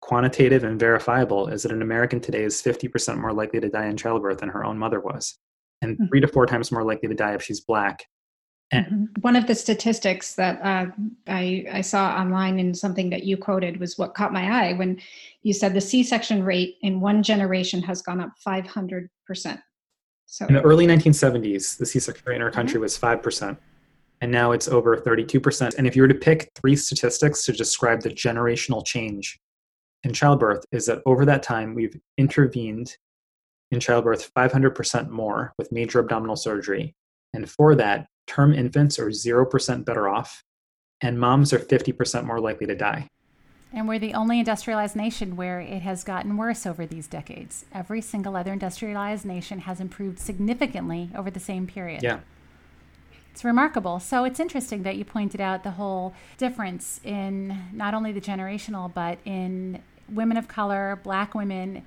quantitative 0.01 0.63
and 0.63 0.80
verifiable 0.80 1.48
is 1.48 1.63
that 1.63 1.71
an 1.71 1.81
American 1.81 2.19
today 2.19 2.44
is 2.44 2.62
50% 2.62 3.18
more 3.18 3.33
likely 3.33 3.59
to 3.59 3.69
die 3.69 3.88
in 3.88 3.98
childbirth 3.98 4.39
than 4.39 4.50
her 4.50 4.63
own 4.63 4.77
mother 4.77 5.00
was, 5.00 5.38
and 5.81 5.94
mm-hmm. 5.95 6.06
three 6.07 6.21
to 6.21 6.27
four 6.27 6.45
times 6.45 6.71
more 6.71 6.83
likely 6.83 7.09
to 7.09 7.15
die 7.15 7.33
if 7.33 7.42
she's 7.42 7.62
black. 7.62 8.06
And 8.71 8.85
mm-hmm. 8.85 9.21
one 9.21 9.35
of 9.35 9.47
the 9.47 9.55
statistics 9.55 10.35
that 10.35 10.59
uh, 10.61 10.91
I, 11.27 11.65
I 11.71 11.81
saw 11.81 12.17
online 12.17 12.59
and 12.59 12.77
something 12.77 13.09
that 13.11 13.23
you 13.23 13.37
quoted 13.37 13.79
was 13.79 13.97
what 13.97 14.13
caught 14.13 14.33
my 14.33 14.67
eye 14.67 14.73
when 14.73 14.99
you 15.43 15.53
said 15.53 15.73
the 15.73 15.81
C-section 15.81 16.43
rate 16.43 16.77
in 16.81 16.99
one 16.99 17.23
generation 17.23 17.81
has 17.83 18.01
gone 18.01 18.19
up 18.19 18.31
500%. 18.45 19.07
So 20.25 20.45
in 20.47 20.55
the 20.55 20.61
early 20.61 20.85
1970s, 20.85 21.77
the 21.77 21.85
C-section 21.85 22.23
rate 22.25 22.35
in 22.35 22.41
our 22.41 22.51
country 22.51 22.75
mm-hmm. 22.75 22.81
was 22.81 22.99
5% 22.99 23.57
and 24.21 24.31
now 24.31 24.51
it's 24.51 24.67
over 24.67 24.97
32%. 24.97 25.75
And 25.77 25.85
if 25.85 25.95
you 25.95 26.01
were 26.01 26.07
to 26.07 26.15
pick 26.15 26.51
three 26.55 26.75
statistics 26.75 27.45
to 27.45 27.51
describe 27.51 28.01
the 28.01 28.09
generational 28.09 28.85
change 28.85 29.39
in 30.03 30.13
childbirth, 30.13 30.65
is 30.71 30.85
that 30.87 31.01
over 31.05 31.25
that 31.25 31.43
time 31.43 31.75
we've 31.75 31.97
intervened 32.17 32.97
in 33.71 33.79
childbirth 33.79 34.31
500% 34.33 35.09
more 35.09 35.53
with 35.57 35.71
major 35.71 35.99
abdominal 35.99 36.35
surgery. 36.35 36.95
And 37.33 37.49
for 37.49 37.75
that, 37.75 38.07
term 38.27 38.53
infants 38.53 39.00
are 39.00 39.07
0% 39.07 39.85
better 39.85 40.07
off, 40.07 40.44
and 41.01 41.19
moms 41.19 41.53
are 41.53 41.59
50% 41.59 42.25
more 42.25 42.39
likely 42.39 42.68
to 42.68 42.75
die. 42.75 43.09
And 43.74 43.88
we're 43.88 44.00
the 44.00 44.13
only 44.13 44.39
industrialized 44.39 44.95
nation 44.95 45.35
where 45.35 45.59
it 45.59 45.81
has 45.81 46.03
gotten 46.03 46.38
worse 46.38 46.65
over 46.65 46.85
these 46.85 47.07
decades. 47.07 47.65
Every 47.74 48.01
single 48.01 48.35
other 48.35 48.53
industrialized 48.53 49.25
nation 49.25 49.59
has 49.59 49.79
improved 49.79 50.19
significantly 50.19 51.09
over 51.15 51.29
the 51.29 51.39
same 51.39 51.68
period. 51.68 52.01
Yeah. 52.01 52.19
It's 53.31 53.44
remarkable. 53.44 54.00
So 54.00 54.24
it's 54.24 54.39
interesting 54.39 54.83
that 54.83 54.95
you 54.95 55.06
pointed 55.06 55.41
out 55.41 55.63
the 55.63 55.71
whole 55.71 56.13
difference 56.38 57.00
in 57.03 57.56
not 57.71 57.94
only 57.94 58.11
the 58.11 58.21
generational, 58.21 58.92
but 58.92 59.19
in 59.25 59.83
women 60.09 60.37
of 60.37 60.47
color, 60.47 60.99
black 61.04 61.35
women, 61.35 61.85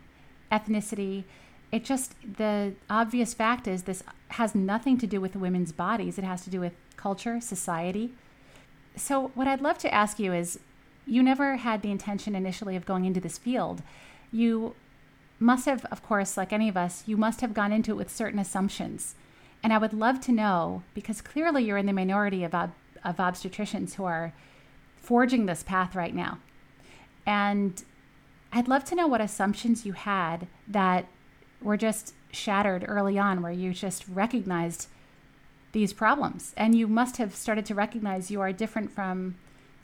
ethnicity. 0.53 1.25
It 1.73 1.85
just, 1.85 2.15
the 2.37 2.75
obvious 2.89 3.35
fact 3.35 3.69
is 3.69 3.85
this 3.85 4.03
has 4.29 4.55
nothing 4.55 4.99
to 4.99 5.07
do 5.07 5.21
with 5.21 5.37
women's 5.37 5.73
bodies, 5.73 6.19
it 6.19 6.25
has 6.25 6.43
to 6.45 6.51
do 6.51 6.61
with 6.61 6.73
culture, 6.97 7.41
society. 7.41 8.13
So, 8.97 9.31
what 9.35 9.47
I'd 9.47 9.61
love 9.61 9.79
to 9.79 9.95
ask 9.95 10.19
you 10.19 10.33
is 10.33 10.59
you 11.07 11.23
never 11.23 11.57
had 11.57 11.83
the 11.83 11.91
intention 11.91 12.35
initially 12.35 12.77
of 12.77 12.87
going 12.87 13.05
into 13.05 13.21
this 13.21 13.39
field. 13.39 13.83
You 14.33 14.75
must 15.39 15.67
have, 15.67 15.85
of 15.87 16.03
course, 16.03 16.37
like 16.37 16.53
any 16.53 16.69
of 16.69 16.77
us, 16.77 17.05
you 17.07 17.17
must 17.17 17.41
have 17.41 17.55
gone 17.55 17.73
into 17.73 17.93
it 17.93 17.97
with 17.97 18.11
certain 18.11 18.39
assumptions 18.39 19.15
and 19.63 19.73
I 19.73 19.79
would 19.79 19.93
love 19.93 20.21
to 20.23 20.33
know, 20.33 20.83
because 20.95 21.21
clearly 21.21 21.65
you're 21.65 21.77
in 21.77 21.87
the 21.87 21.93
minority 21.93 22.45
of, 22.45 22.55
ob- 22.55 22.73
of 23.05 23.17
obstetricians 23.17 23.95
who 23.95 24.05
are 24.05 24.33
forging 24.97 25.47
this 25.47 25.63
path 25.63 25.95
right 25.95 26.15
now. 26.15 26.39
And 27.27 27.83
I'd 28.53 28.69
love 28.69 28.85
to 28.87 28.95
know 28.95 29.07
what 29.07 29.21
assumptions 29.21 29.85
you 29.85 29.93
had 29.93 30.47
that 30.67 31.07
were 31.63 31.77
just 31.77 32.15
shattered 32.33 32.85
early 32.89 33.19
on, 33.19 33.43
where 33.43 33.53
you 33.53 33.73
just 33.73 34.07
recognized 34.09 34.89
these 35.73 35.93
problems. 35.93 36.53
And 36.57 36.75
you 36.75 36.87
must 36.87 37.17
have 37.19 37.35
started 37.35 37.67
to 37.67 37.75
recognize 37.75 38.31
you 38.31 38.41
are 38.41 38.53
different 38.53 38.91
from 38.91 39.37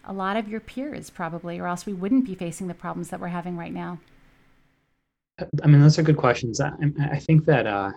a 0.04 0.12
lot 0.12 0.36
of 0.36 0.48
your 0.48 0.60
peers, 0.60 1.10
probably, 1.10 1.58
or 1.58 1.66
else 1.66 1.86
we 1.86 1.92
wouldn't 1.92 2.24
be 2.24 2.34
facing 2.34 2.68
the 2.68 2.74
problems 2.74 3.10
that 3.10 3.20
we're 3.20 3.28
having 3.28 3.56
right 3.56 3.72
now. 3.72 3.98
I 5.62 5.66
mean, 5.66 5.80
those 5.80 5.98
are 5.98 6.02
good 6.02 6.16
questions. 6.16 6.60
I, 6.60 6.72
I 7.10 7.18
think 7.18 7.44
that 7.44 7.66
uh, 7.66 7.92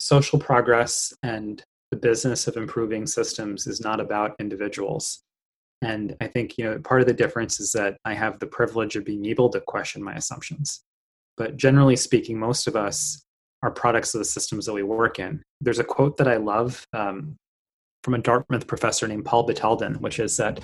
social 0.00 0.38
progress 0.38 1.12
and 1.22 1.62
the 1.90 1.96
business 1.96 2.48
of 2.48 2.56
improving 2.56 3.06
systems 3.06 3.66
is 3.66 3.80
not 3.80 4.00
about 4.00 4.34
individuals. 4.40 5.22
And 5.82 6.16
I 6.20 6.26
think, 6.26 6.56
you 6.58 6.64
know, 6.64 6.78
part 6.78 7.02
of 7.02 7.06
the 7.06 7.12
difference 7.12 7.60
is 7.60 7.72
that 7.72 7.98
I 8.04 8.14
have 8.14 8.38
the 8.38 8.46
privilege 8.46 8.96
of 8.96 9.04
being 9.04 9.26
able 9.26 9.50
to 9.50 9.60
question 9.60 10.02
my 10.02 10.14
assumptions. 10.14 10.82
But 11.36 11.56
generally 11.56 11.96
speaking, 11.96 12.38
most 12.38 12.66
of 12.66 12.76
us 12.76 13.22
are 13.62 13.70
products 13.70 14.14
of 14.14 14.18
the 14.18 14.24
systems 14.24 14.66
that 14.66 14.72
we 14.72 14.82
work 14.82 15.18
in. 15.18 15.42
There's 15.60 15.78
a 15.78 15.84
quote 15.84 16.16
that 16.18 16.28
I 16.28 16.36
love 16.36 16.84
um, 16.92 17.36
from 18.02 18.14
a 18.14 18.18
Dartmouth 18.18 18.66
professor 18.66 19.08
named 19.08 19.24
Paul 19.24 19.48
Batalden, 19.48 19.96
which 20.00 20.18
is 20.18 20.36
that 20.36 20.60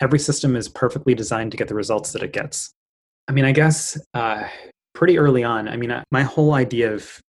every 0.00 0.18
system 0.18 0.56
is 0.56 0.68
perfectly 0.68 1.14
designed 1.14 1.50
to 1.50 1.56
get 1.56 1.68
the 1.68 1.74
results 1.74 2.12
that 2.12 2.22
it 2.22 2.32
gets. 2.32 2.72
I 3.28 3.32
mean, 3.32 3.44
I 3.44 3.52
guess 3.52 3.98
uh, 4.14 4.44
pretty 4.94 5.18
early 5.18 5.44
on, 5.44 5.68
I 5.68 5.76
mean, 5.76 5.92
my 6.10 6.22
whole 6.22 6.54
idea 6.54 6.92
of 6.92 7.20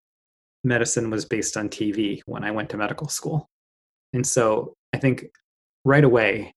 medicine 0.64 1.10
was 1.10 1.26
based 1.26 1.58
on 1.58 1.70
TV 1.70 2.22
when 2.26 2.44
I 2.44 2.52
went 2.52 2.70
to 2.70 2.78
medical 2.78 3.10
school. 3.10 3.48
And 4.14 4.26
so 4.26 4.74
I 4.94 4.98
think 4.98 5.26
right 5.86 6.04
away, 6.04 6.54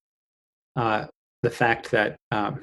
uh, 0.76 1.06
the 1.42 1.50
fact 1.50 1.90
that 1.90 2.16
um, 2.30 2.62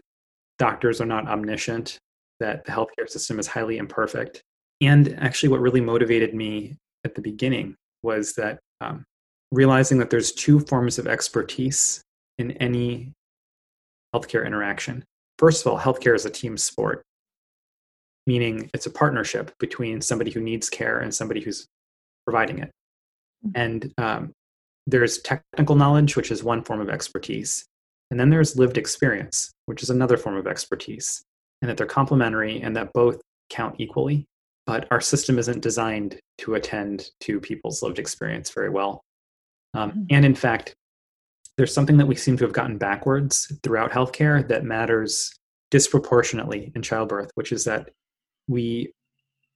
doctors 0.58 1.02
are 1.02 1.06
not 1.06 1.28
omniscient, 1.28 1.98
that 2.39 2.65
the 2.65 2.72
healthcare 2.72 3.08
system 3.08 3.39
is 3.39 3.48
highly 3.48 3.77
imperfect. 3.77 4.41
And 4.81 5.15
actually, 5.19 5.50
what 5.50 5.62
really 5.62 5.81
motivated 5.81 6.34
me 6.34 6.77
at 7.05 7.15
the 7.15 7.22
beginning 7.22 7.75
was 8.03 8.34
that 8.34 8.60
um, 8.81 9.03
realizing 9.51 9.98
that 10.00 10.10
there's 10.10 10.31
two 10.31 10.60
forms 10.60 11.00
of 11.00 11.08
expertise 11.08 12.01
in 12.38 12.51
any 12.53 13.12
healthcare 14.15 14.46
interaction. 14.46 15.03
First 15.38 15.65
of 15.65 15.72
all, 15.72 15.79
healthcare 15.79 16.15
is 16.15 16.25
a 16.25 16.29
team 16.29 16.58
sport, 16.58 17.03
meaning 18.27 18.69
it's 18.74 18.86
a 18.86 18.91
partnership 18.91 19.51
between 19.60 20.01
somebody 20.01 20.31
who 20.31 20.41
needs 20.41 20.69
care 20.69 21.00
and 21.00 21.13
somebody 21.13 21.41
who's 21.41 21.67
providing 22.25 22.60
it. 22.60 22.72
Mm-hmm. 23.46 23.62
And 23.62 23.93
um, 23.98 24.31
there's 24.88 25.19
technical 25.19 25.75
knowledge, 25.75 26.15
which 26.15 26.31
is 26.31 26.43
one 26.43 26.63
form 26.63 26.81
of 26.81 26.89
expertise. 26.89 27.65
And 28.12 28.19
then 28.19 28.29
there's 28.29 28.58
lived 28.58 28.77
experience, 28.77 29.51
which 29.67 29.84
is 29.84 29.89
another 29.89 30.17
form 30.17 30.36
of 30.36 30.48
expertise, 30.48 31.24
and 31.62 31.70
that 31.70 31.78
they're 31.78 31.86
complementary 31.86 32.62
and 32.62 32.75
that 32.75 32.94
both 32.94 33.22
count 33.50 33.75
equally. 33.80 34.25
But 34.66 34.88
our 34.92 35.01
system 35.01 35.39
isn't 35.39 35.62
designed 35.62 36.20
to 36.39 36.56
attend 36.56 37.10
to 37.22 37.39
people's 37.39 37.82
lived 37.82 38.00
experience 38.00 38.51
very 38.51 38.70
well. 38.70 39.04
Um, 39.74 39.92
mm-hmm. 39.92 40.01
And 40.12 40.25
in 40.25 40.36
fact, 40.36 40.75
there's 41.58 41.74
something 41.74 41.98
that 41.98 42.06
we 42.06 42.16
seem 42.16 42.38
to 42.38 42.46
have 42.46 42.54
gotten 42.54 42.78
backwards 42.78 43.51
throughout 43.63 43.92
healthcare 43.92 44.48
that 44.48 44.63
matters 44.63 45.34
disproportionately 45.72 46.72
in 46.75 46.82
childbirth, 46.82 47.32
which 47.36 47.51
is 47.51 47.66
that 47.66 47.89
we, 48.48 48.94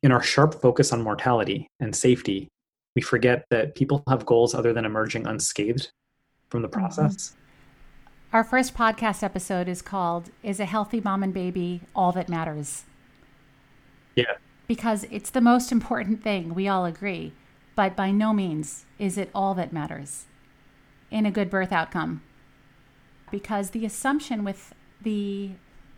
in 0.01 0.11
our 0.11 0.21
sharp 0.21 0.61
focus 0.61 0.91
on 0.91 1.01
mortality 1.01 1.67
and 1.79 1.95
safety, 1.95 2.49
we 2.95 3.01
forget 3.01 3.45
that 3.49 3.75
people 3.75 4.03
have 4.09 4.25
goals 4.25 4.53
other 4.53 4.73
than 4.73 4.85
emerging 4.85 5.25
unscathed 5.27 5.91
from 6.49 6.61
the 6.61 6.67
mm-hmm. 6.67 6.79
process. 6.79 7.15
Mm-hmm. 7.15 7.42
Our 8.33 8.43
first 8.43 8.73
podcast 8.73 9.21
episode 9.21 9.67
is 9.67 9.83
called 9.83 10.31
Is 10.41 10.59
a 10.59 10.65
Healthy 10.65 11.01
Mom 11.01 11.21
and 11.21 11.31
Baby 11.31 11.81
All 11.95 12.11
That 12.13 12.29
Matters? 12.29 12.85
Yeah. 14.15 14.37
Because 14.65 15.05
it's 15.11 15.29
the 15.29 15.39
most 15.39 15.71
important 15.71 16.23
thing, 16.23 16.55
we 16.55 16.67
all 16.67 16.83
agree, 16.83 17.33
but 17.75 17.95
by 17.95 18.09
no 18.09 18.33
means 18.33 18.85
is 18.97 19.19
it 19.19 19.29
all 19.35 19.53
that 19.53 19.71
matters 19.71 20.25
in 21.11 21.27
a 21.27 21.31
good 21.31 21.51
birth 21.51 21.71
outcome. 21.71 22.23
Because 23.29 23.69
the 23.69 23.85
assumption 23.85 24.43
with 24.43 24.73
the 24.99 25.51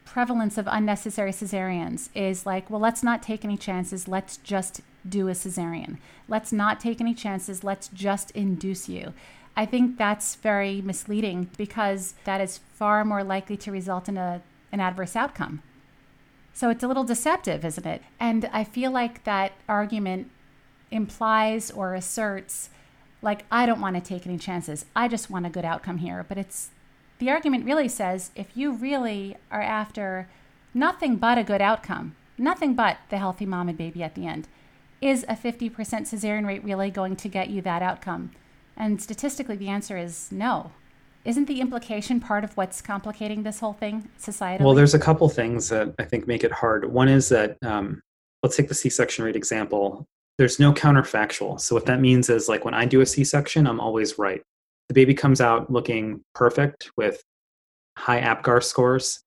prevalence 0.04 0.58
of 0.58 0.68
unnecessary 0.70 1.32
cesareans 1.32 2.10
is 2.14 2.46
like, 2.46 2.70
well, 2.70 2.82
let's 2.82 3.02
not 3.02 3.24
take 3.24 3.46
any 3.46 3.56
chances, 3.56 4.10
let's 4.10 4.36
just 4.36 4.82
do 5.08 5.30
a 5.30 5.32
cesarean. 5.32 6.00
Let's 6.28 6.52
not 6.52 6.82
take 6.82 7.00
any 7.00 7.14
chances, 7.14 7.64
let's 7.64 7.88
just 7.88 8.32
induce 8.32 8.90
you. 8.90 9.14
I 9.58 9.66
think 9.66 9.98
that's 9.98 10.36
very 10.36 10.82
misleading 10.82 11.50
because 11.58 12.14
that 12.26 12.42
is 12.42 12.58
far 12.58 13.06
more 13.06 13.24
likely 13.24 13.56
to 13.58 13.72
result 13.72 14.10
in 14.10 14.18
a, 14.18 14.42
an 14.72 14.80
adverse 14.80 15.16
outcome. 15.16 15.62
So 16.54 16.70
it's 16.70 16.84
a 16.84 16.88
little 16.88 17.04
deceptive, 17.04 17.66
isn't 17.66 17.86
it? 17.86 18.02
And 18.20 18.50
I 18.52 18.64
feel 18.64 18.92
like 18.92 19.24
that 19.24 19.54
argument 19.68 20.32
implies 20.92 21.72
or 21.72 21.94
asserts, 21.94 22.70
like, 23.22 23.46
I 23.52 23.66
don't 23.66 23.82
want 23.82 23.96
to 23.96 24.02
take 24.02 24.26
any 24.26 24.38
chances. 24.38 24.86
I 24.96 25.08
just 25.08 25.30
want 25.30 25.46
a 25.46 25.50
good 25.50 25.66
outcome 25.66 25.98
here. 25.98 26.26
But 26.28 26.38
it's 26.38 26.70
the 27.20 27.30
argument 27.30 27.66
really 27.66 27.88
says 27.88 28.32
if 28.36 28.56
you 28.56 28.72
really 28.72 29.38
are 29.52 29.62
after 29.62 30.28
nothing 30.74 31.16
but 31.16 31.38
a 31.38 31.44
good 31.44 31.62
outcome, 31.62 32.16
nothing 32.38 32.74
but 32.74 32.98
the 33.10 33.18
healthy 33.18 33.46
mom 33.46 33.70
and 33.70 33.78
baby 33.78 34.04
at 34.04 34.16
the 34.16 34.28
end, 34.28 34.48
is 35.02 35.24
a 35.28 35.36
50% 35.36 35.72
cesarean 35.72 36.46
rate 36.46 36.64
really 36.64 36.90
going 36.90 37.16
to 37.18 37.30
get 37.30 37.50
you 37.50 37.62
that 37.62 37.82
outcome? 37.82 38.32
And 38.78 39.02
statistically, 39.02 39.56
the 39.56 39.70
answer 39.70 39.98
is 39.98 40.32
no. 40.32 40.72
Isn't 41.24 41.48
the 41.48 41.60
implication 41.60 42.20
part 42.20 42.44
of 42.44 42.56
what's 42.56 42.82
complicating 42.82 43.44
this 43.44 43.60
whole 43.60 43.74
thing 43.74 44.10
societally? 44.20 44.62
Well, 44.62 44.76
there's 44.76 44.94
a 44.94 45.00
couple 45.00 45.28
things 45.28 45.70
that 45.70 45.96
I 45.98 46.04
think 46.04 46.28
make 46.28 46.44
it 46.44 46.52
hard. 46.52 46.92
One 46.92 47.08
is 47.08 47.30
that, 47.30 47.58
um, 47.64 48.02
let's 48.44 48.56
take 48.56 48.68
the 48.68 48.76
C 48.76 48.90
section 48.90 49.26
rate 49.26 49.36
example. 49.36 50.06
There's 50.38 50.60
no 50.60 50.72
counterfactual. 50.72 51.60
So, 51.60 51.74
what 51.74 51.88
that 51.88 52.00
means 52.00 52.30
is 52.30 52.48
like 52.48 52.64
when 52.64 52.76
I 52.76 52.86
do 52.86 53.02
a 53.02 53.06
C 53.06 53.24
section, 53.24 53.66
I'm 53.66 53.80
always 53.80 54.20
right. 54.20 54.42
The 54.90 54.94
baby 54.94 55.16
comes 55.16 55.42
out 55.42 55.72
looking 55.72 56.22
perfect 56.36 56.92
with 56.96 57.24
high 57.98 58.22
APGAR 58.22 58.62
scores. 58.64 59.22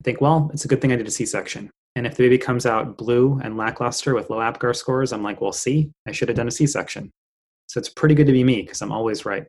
I 0.00 0.04
think, 0.04 0.20
well, 0.20 0.50
it's 0.52 0.64
a 0.64 0.68
good 0.68 0.80
thing 0.80 0.92
I 0.92 0.96
did 0.96 1.06
a 1.06 1.10
C 1.10 1.24
section. 1.24 1.70
And 1.94 2.06
if 2.06 2.16
the 2.16 2.24
baby 2.24 2.38
comes 2.38 2.66
out 2.66 2.96
blue 2.96 3.40
and 3.42 3.56
lackluster 3.56 4.14
with 4.14 4.30
low 4.30 4.38
APGAR 4.38 4.74
scores, 4.74 5.12
I'm 5.12 5.22
like, 5.22 5.40
well, 5.40 5.52
see, 5.52 5.90
I 6.06 6.12
should 6.12 6.28
have 6.28 6.36
done 6.36 6.48
a 6.48 6.52
C 6.52 6.66
section. 6.66 7.10
So 7.68 7.78
it's 7.78 7.88
pretty 7.88 8.14
good 8.14 8.26
to 8.26 8.32
be 8.32 8.44
me 8.44 8.62
because 8.62 8.82
I'm 8.82 8.92
always 8.92 9.24
right. 9.24 9.46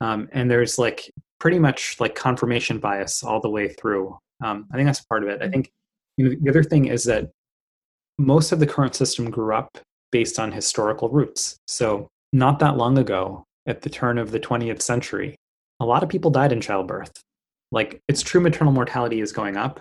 Um, 0.00 0.28
and 0.32 0.50
there's 0.50 0.78
like 0.78 1.10
pretty 1.40 1.58
much 1.58 1.96
like 1.98 2.14
confirmation 2.14 2.78
bias 2.78 3.22
all 3.22 3.40
the 3.40 3.50
way 3.50 3.68
through. 3.68 4.16
Um, 4.42 4.66
I 4.72 4.76
think 4.76 4.86
that's 4.86 5.04
part 5.04 5.22
of 5.22 5.28
it. 5.28 5.42
I 5.42 5.48
think 5.48 5.70
you 6.16 6.28
know, 6.28 6.36
the 6.40 6.50
other 6.50 6.62
thing 6.62 6.86
is 6.86 7.04
that 7.04 7.30
most 8.18 8.52
of 8.52 8.60
the 8.60 8.66
current 8.66 8.94
system 8.94 9.30
grew 9.30 9.54
up 9.54 9.78
based 10.12 10.38
on 10.38 10.52
historical 10.52 11.08
roots. 11.08 11.56
So 11.66 12.08
not 12.32 12.58
that 12.60 12.76
long 12.76 12.98
ago, 12.98 13.44
at 13.66 13.82
the 13.82 13.90
turn 13.90 14.18
of 14.18 14.30
the 14.30 14.40
20th 14.40 14.82
century, 14.82 15.36
a 15.80 15.86
lot 15.86 16.02
of 16.02 16.08
people 16.08 16.30
died 16.30 16.52
in 16.52 16.60
childbirth. 16.60 17.12
Like 17.72 18.00
it's 18.08 18.22
true 18.22 18.40
maternal 18.40 18.72
mortality 18.72 19.20
is 19.20 19.32
going 19.32 19.56
up, 19.56 19.80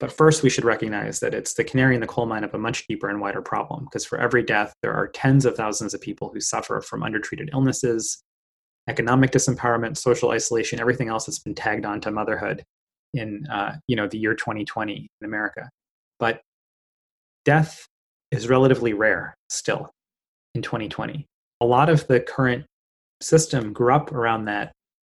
but 0.00 0.10
first, 0.10 0.42
we 0.42 0.48
should 0.48 0.64
recognize 0.64 1.20
that 1.20 1.34
it's 1.34 1.52
the 1.52 1.62
canary 1.62 1.94
in 1.94 2.00
the 2.00 2.06
coal 2.06 2.24
mine 2.24 2.42
of 2.42 2.54
a 2.54 2.58
much 2.58 2.86
deeper 2.86 3.10
and 3.10 3.20
wider 3.20 3.42
problem, 3.42 3.84
because 3.84 4.06
for 4.06 4.18
every 4.18 4.42
death, 4.42 4.72
there 4.80 4.94
are 4.94 5.06
tens 5.06 5.44
of 5.44 5.54
thousands 5.54 5.92
of 5.92 6.00
people 6.00 6.30
who 6.32 6.40
suffer 6.40 6.80
from 6.80 7.02
undertreated 7.02 7.50
illnesses, 7.52 8.22
economic 8.88 9.30
disempowerment, 9.30 9.98
social 9.98 10.30
isolation, 10.30 10.80
everything 10.80 11.08
else 11.08 11.26
that's 11.26 11.40
been 11.40 11.54
tagged 11.54 11.84
on 11.84 12.00
to 12.00 12.10
motherhood 12.10 12.64
in 13.12 13.46
uh, 13.52 13.76
you 13.88 13.94
know 13.94 14.08
the 14.08 14.16
year 14.16 14.34
2020 14.34 15.06
in 15.20 15.26
America. 15.26 15.68
But 16.18 16.40
death 17.44 17.86
is 18.30 18.48
relatively 18.48 18.94
rare 18.94 19.34
still 19.50 19.90
in 20.54 20.62
2020. 20.62 21.26
A 21.60 21.66
lot 21.66 21.90
of 21.90 22.06
the 22.06 22.20
current 22.20 22.64
system 23.20 23.74
grew 23.74 23.92
up 23.94 24.12
around 24.12 24.46
that 24.46 24.72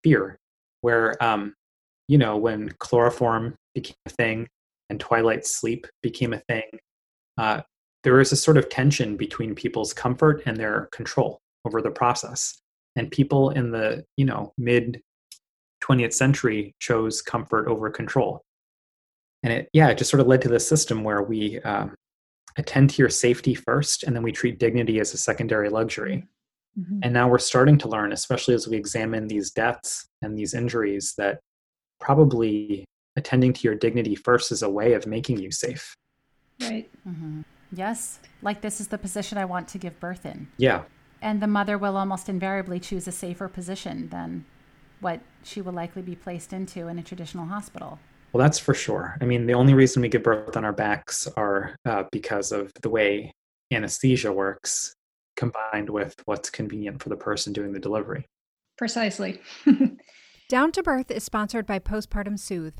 fear, 0.03 0.39
where 0.81 1.23
um, 1.23 1.53
you 2.07 2.17
know 2.17 2.35
when 2.35 2.73
chloroform 2.79 3.53
became 3.75 3.95
a 4.07 4.09
thing 4.09 4.47
and 4.91 4.99
twilight 4.99 5.47
sleep 5.47 5.87
became 6.03 6.33
a 6.33 6.39
thing, 6.39 6.63
uh, 7.37 7.61
there 8.03 8.15
was 8.15 8.31
a 8.31 8.35
sort 8.35 8.57
of 8.57 8.69
tension 8.69 9.15
between 9.15 9.55
people's 9.55 9.93
comfort 9.93 10.43
and 10.45 10.57
their 10.57 10.89
control 10.91 11.39
over 11.65 11.81
the 11.81 11.89
process. 11.89 12.61
And 12.97 13.09
people 13.09 13.51
in 13.51 13.71
the 13.71 14.03
you 14.17 14.25
know 14.25 14.53
mid 14.57 15.01
20th 15.81 16.13
century 16.13 16.75
chose 16.79 17.21
comfort 17.21 17.67
over 17.67 17.89
control. 17.89 18.41
And 19.43 19.53
it 19.53 19.69
yeah, 19.73 19.87
it 19.87 19.97
just 19.97 20.11
sort 20.11 20.19
of 20.19 20.27
led 20.27 20.41
to 20.41 20.49
this 20.49 20.67
system 20.67 21.03
where 21.03 21.23
we 21.23 21.59
um, 21.61 21.95
attend 22.57 22.89
to 22.91 23.01
your 23.01 23.09
safety 23.09 23.55
first, 23.55 24.03
and 24.03 24.13
then 24.13 24.23
we 24.23 24.33
treat 24.33 24.59
dignity 24.59 24.99
as 24.99 25.13
a 25.13 25.17
secondary 25.17 25.69
luxury. 25.69 26.27
Mm-hmm. 26.77 26.99
And 27.03 27.13
now 27.13 27.29
we're 27.29 27.39
starting 27.39 27.77
to 27.79 27.87
learn, 27.87 28.11
especially 28.11 28.53
as 28.55 28.67
we 28.67 28.77
examine 28.77 29.27
these 29.27 29.51
deaths 29.51 30.05
and 30.21 30.37
these 30.37 30.53
injuries, 30.53 31.13
that 31.17 31.39
probably 31.99 32.85
attending 33.15 33.53
to 33.53 33.61
your 33.63 33.75
dignity 33.75 34.15
first 34.15 34.51
is 34.51 34.61
a 34.61 34.69
way 34.69 34.93
of 34.93 35.05
making 35.05 35.39
you 35.39 35.51
safe. 35.51 35.95
Right. 36.61 36.89
Mm-hmm. 37.07 37.41
Yes. 37.73 38.19
Like 38.41 38.61
this 38.61 38.79
is 38.79 38.87
the 38.87 38.97
position 38.97 39.37
I 39.37 39.45
want 39.45 39.67
to 39.69 39.77
give 39.77 39.99
birth 39.99 40.25
in. 40.25 40.47
Yeah. 40.57 40.83
And 41.21 41.41
the 41.41 41.47
mother 41.47 41.77
will 41.77 41.97
almost 41.97 42.29
invariably 42.29 42.79
choose 42.79 43.07
a 43.07 43.11
safer 43.11 43.47
position 43.47 44.09
than 44.09 44.45
what 44.99 45.21
she 45.43 45.61
will 45.61 45.73
likely 45.73 46.01
be 46.01 46.15
placed 46.15 46.53
into 46.53 46.87
in 46.87 46.99
a 46.99 47.03
traditional 47.03 47.45
hospital. 47.45 47.99
Well, 48.33 48.43
that's 48.43 48.59
for 48.59 48.73
sure. 48.73 49.17
I 49.19 49.25
mean, 49.25 49.45
the 49.45 49.53
only 49.53 49.73
reason 49.73 50.01
we 50.01 50.09
give 50.09 50.23
birth 50.23 50.55
on 50.55 50.63
our 50.63 50.73
backs 50.73 51.27
are 51.35 51.75
uh, 51.85 52.03
because 52.11 52.51
of 52.51 52.71
the 52.81 52.89
way 52.89 53.33
anesthesia 53.71 54.31
works, 54.31 54.95
combined 55.35 55.89
with 55.89 56.15
what's 56.25 56.49
convenient 56.49 57.01
for 57.01 57.09
the 57.09 57.17
person 57.17 57.51
doing 57.51 57.73
the 57.73 57.79
delivery. 57.79 58.25
Precisely. 58.77 59.41
Down 60.49 60.71
to 60.73 60.83
Birth 60.83 61.11
is 61.11 61.23
sponsored 61.23 61.65
by 61.65 61.79
Postpartum 61.79 62.39
Soothe. 62.39 62.79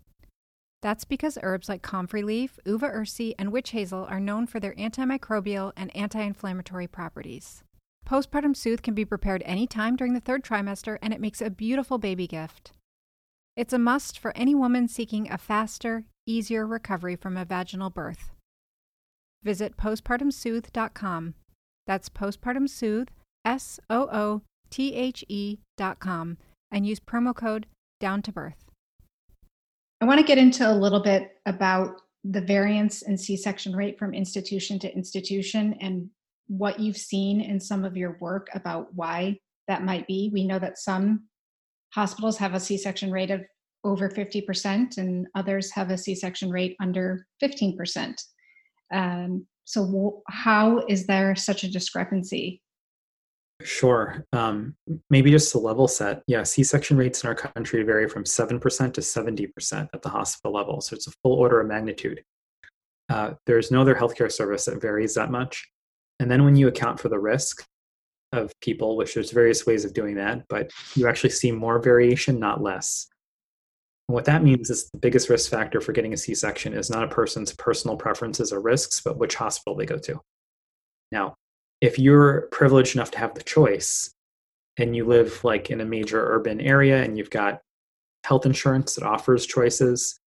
That's 0.81 1.05
because 1.05 1.37
herbs 1.43 1.69
like 1.69 1.81
comfrey 1.81 2.23
leaf, 2.23 2.59
uva 2.65 2.89
ursi, 2.89 3.33
and 3.37 3.51
witch 3.51 3.69
hazel 3.71 4.05
are 4.09 4.19
known 4.19 4.47
for 4.47 4.59
their 4.59 4.73
antimicrobial 4.75 5.73
and 5.77 5.95
anti 5.95 6.21
inflammatory 6.21 6.87
properties. 6.87 7.63
Postpartum 8.05 8.55
Soothe 8.55 8.81
can 8.81 8.95
be 8.95 9.05
prepared 9.05 9.43
anytime 9.45 9.95
during 9.95 10.13
the 10.13 10.19
third 10.19 10.43
trimester, 10.43 10.97
and 11.01 11.13
it 11.13 11.21
makes 11.21 11.41
a 11.41 11.51
beautiful 11.51 11.97
baby 11.97 12.25
gift. 12.25 12.71
It's 13.55 13.73
a 13.73 13.79
must 13.79 14.17
for 14.17 14.35
any 14.35 14.55
woman 14.55 14.87
seeking 14.87 15.31
a 15.31 15.37
faster, 15.37 16.05
easier 16.25 16.65
recovery 16.65 17.15
from 17.15 17.37
a 17.37 17.45
vaginal 17.45 17.89
birth. 17.89 18.31
Visit 19.43 19.77
postpartumsoothe.com. 19.77 21.35
That's 21.85 22.09
postpartum 22.09 22.69
soothe, 22.69 23.09
S 23.45 23.79
O 23.89 24.07
O 24.11 24.41
T 24.69 24.95
H 24.95 25.23
E 25.27 25.57
dot 25.77 25.99
com, 25.99 26.37
and 26.71 26.87
use 26.87 26.99
promo 26.99 27.35
code 27.35 27.67
down 27.99 28.21
to 28.23 28.31
birth. 28.31 28.70
I 30.01 30.05
want 30.05 30.19
to 30.19 30.25
get 30.25 30.39
into 30.39 30.69
a 30.69 30.73
little 30.73 30.99
bit 30.99 31.37
about 31.45 32.01
the 32.23 32.41
variance 32.41 33.03
in 33.03 33.17
C 33.17 33.37
section 33.37 33.75
rate 33.75 33.99
from 33.99 34.13
institution 34.13 34.79
to 34.79 34.93
institution 34.93 35.75
and 35.79 36.09
what 36.47 36.79
you've 36.79 36.97
seen 36.97 37.39
in 37.39 37.59
some 37.59 37.85
of 37.85 37.95
your 37.95 38.17
work 38.19 38.47
about 38.53 38.93
why 38.95 39.37
that 39.67 39.83
might 39.83 40.07
be. 40.07 40.31
We 40.33 40.45
know 40.45 40.59
that 40.59 40.79
some 40.79 41.27
hospitals 41.93 42.37
have 42.37 42.55
a 42.55 42.59
C 42.59 42.77
section 42.77 43.11
rate 43.11 43.31
of 43.31 43.41
over 43.83 44.09
50%, 44.09 44.97
and 44.97 45.27
others 45.35 45.71
have 45.71 45.89
a 45.89 45.97
C 45.97 46.13
section 46.15 46.49
rate 46.49 46.75
under 46.79 47.25
15%. 47.41 48.15
Um, 48.93 49.45
so, 49.65 50.21
how 50.29 50.83
is 50.87 51.07
there 51.07 51.35
such 51.35 51.63
a 51.63 51.71
discrepancy? 51.71 52.61
Sure. 53.63 54.25
Um, 54.33 54.75
maybe 55.09 55.31
just 55.31 55.53
a 55.55 55.59
level 55.59 55.87
set. 55.87 56.23
Yeah, 56.27 56.43
C 56.43 56.63
section 56.63 56.97
rates 56.97 57.23
in 57.23 57.27
our 57.27 57.35
country 57.35 57.83
vary 57.83 58.07
from 58.07 58.23
7% 58.23 58.93
to 58.93 59.01
70% 59.01 59.89
at 59.93 60.01
the 60.01 60.09
hospital 60.09 60.53
level. 60.53 60.81
So, 60.81 60.95
it's 60.95 61.07
a 61.07 61.11
full 61.23 61.33
order 61.33 61.59
of 61.61 61.67
magnitude. 61.67 62.23
Uh, 63.09 63.33
there's 63.45 63.71
no 63.71 63.81
other 63.81 63.95
healthcare 63.95 64.31
service 64.31 64.65
that 64.65 64.81
varies 64.81 65.15
that 65.15 65.31
much. 65.31 65.69
And 66.19 66.29
then 66.29 66.45
when 66.45 66.55
you 66.55 66.67
account 66.67 66.99
for 66.99 67.09
the 67.09 67.19
risk 67.19 67.65
of 68.31 68.53
people, 68.61 68.95
which 68.95 69.13
there's 69.13 69.31
various 69.31 69.65
ways 69.65 69.83
of 69.83 69.93
doing 69.93 70.15
that, 70.15 70.47
but 70.47 70.71
you 70.95 71.07
actually 71.07 71.31
see 71.31 71.51
more 71.51 71.81
variation, 71.81 72.39
not 72.39 72.61
less. 72.61 73.07
And 74.07 74.13
what 74.13 74.25
that 74.25 74.43
means 74.43 74.69
is 74.69 74.89
the 74.91 74.99
biggest 74.99 75.29
risk 75.29 75.49
factor 75.49 75.81
for 75.81 75.91
getting 75.91 76.13
a 76.13 76.17
C 76.17 76.33
section 76.35 76.73
is 76.73 76.89
not 76.89 77.03
a 77.03 77.07
person's 77.07 77.53
personal 77.53 77.97
preferences 77.97 78.53
or 78.53 78.61
risks, 78.61 79.01
but 79.01 79.17
which 79.17 79.35
hospital 79.35 79.75
they 79.75 79.85
go 79.85 79.97
to. 79.97 80.19
Now, 81.11 81.35
if 81.81 81.97
you're 81.97 82.47
privileged 82.51 82.95
enough 82.95 83.11
to 83.11 83.17
have 83.17 83.33
the 83.33 83.43
choice 83.43 84.13
and 84.77 84.95
you 84.95 85.05
live 85.05 85.43
like 85.43 85.69
in 85.69 85.81
a 85.81 85.85
major 85.85 86.33
urban 86.33 86.61
area 86.61 87.03
and 87.03 87.17
you've 87.17 87.29
got 87.29 87.59
health 88.23 88.45
insurance 88.45 88.95
that 88.95 89.03
offers 89.03 89.45
choices, 89.45 90.19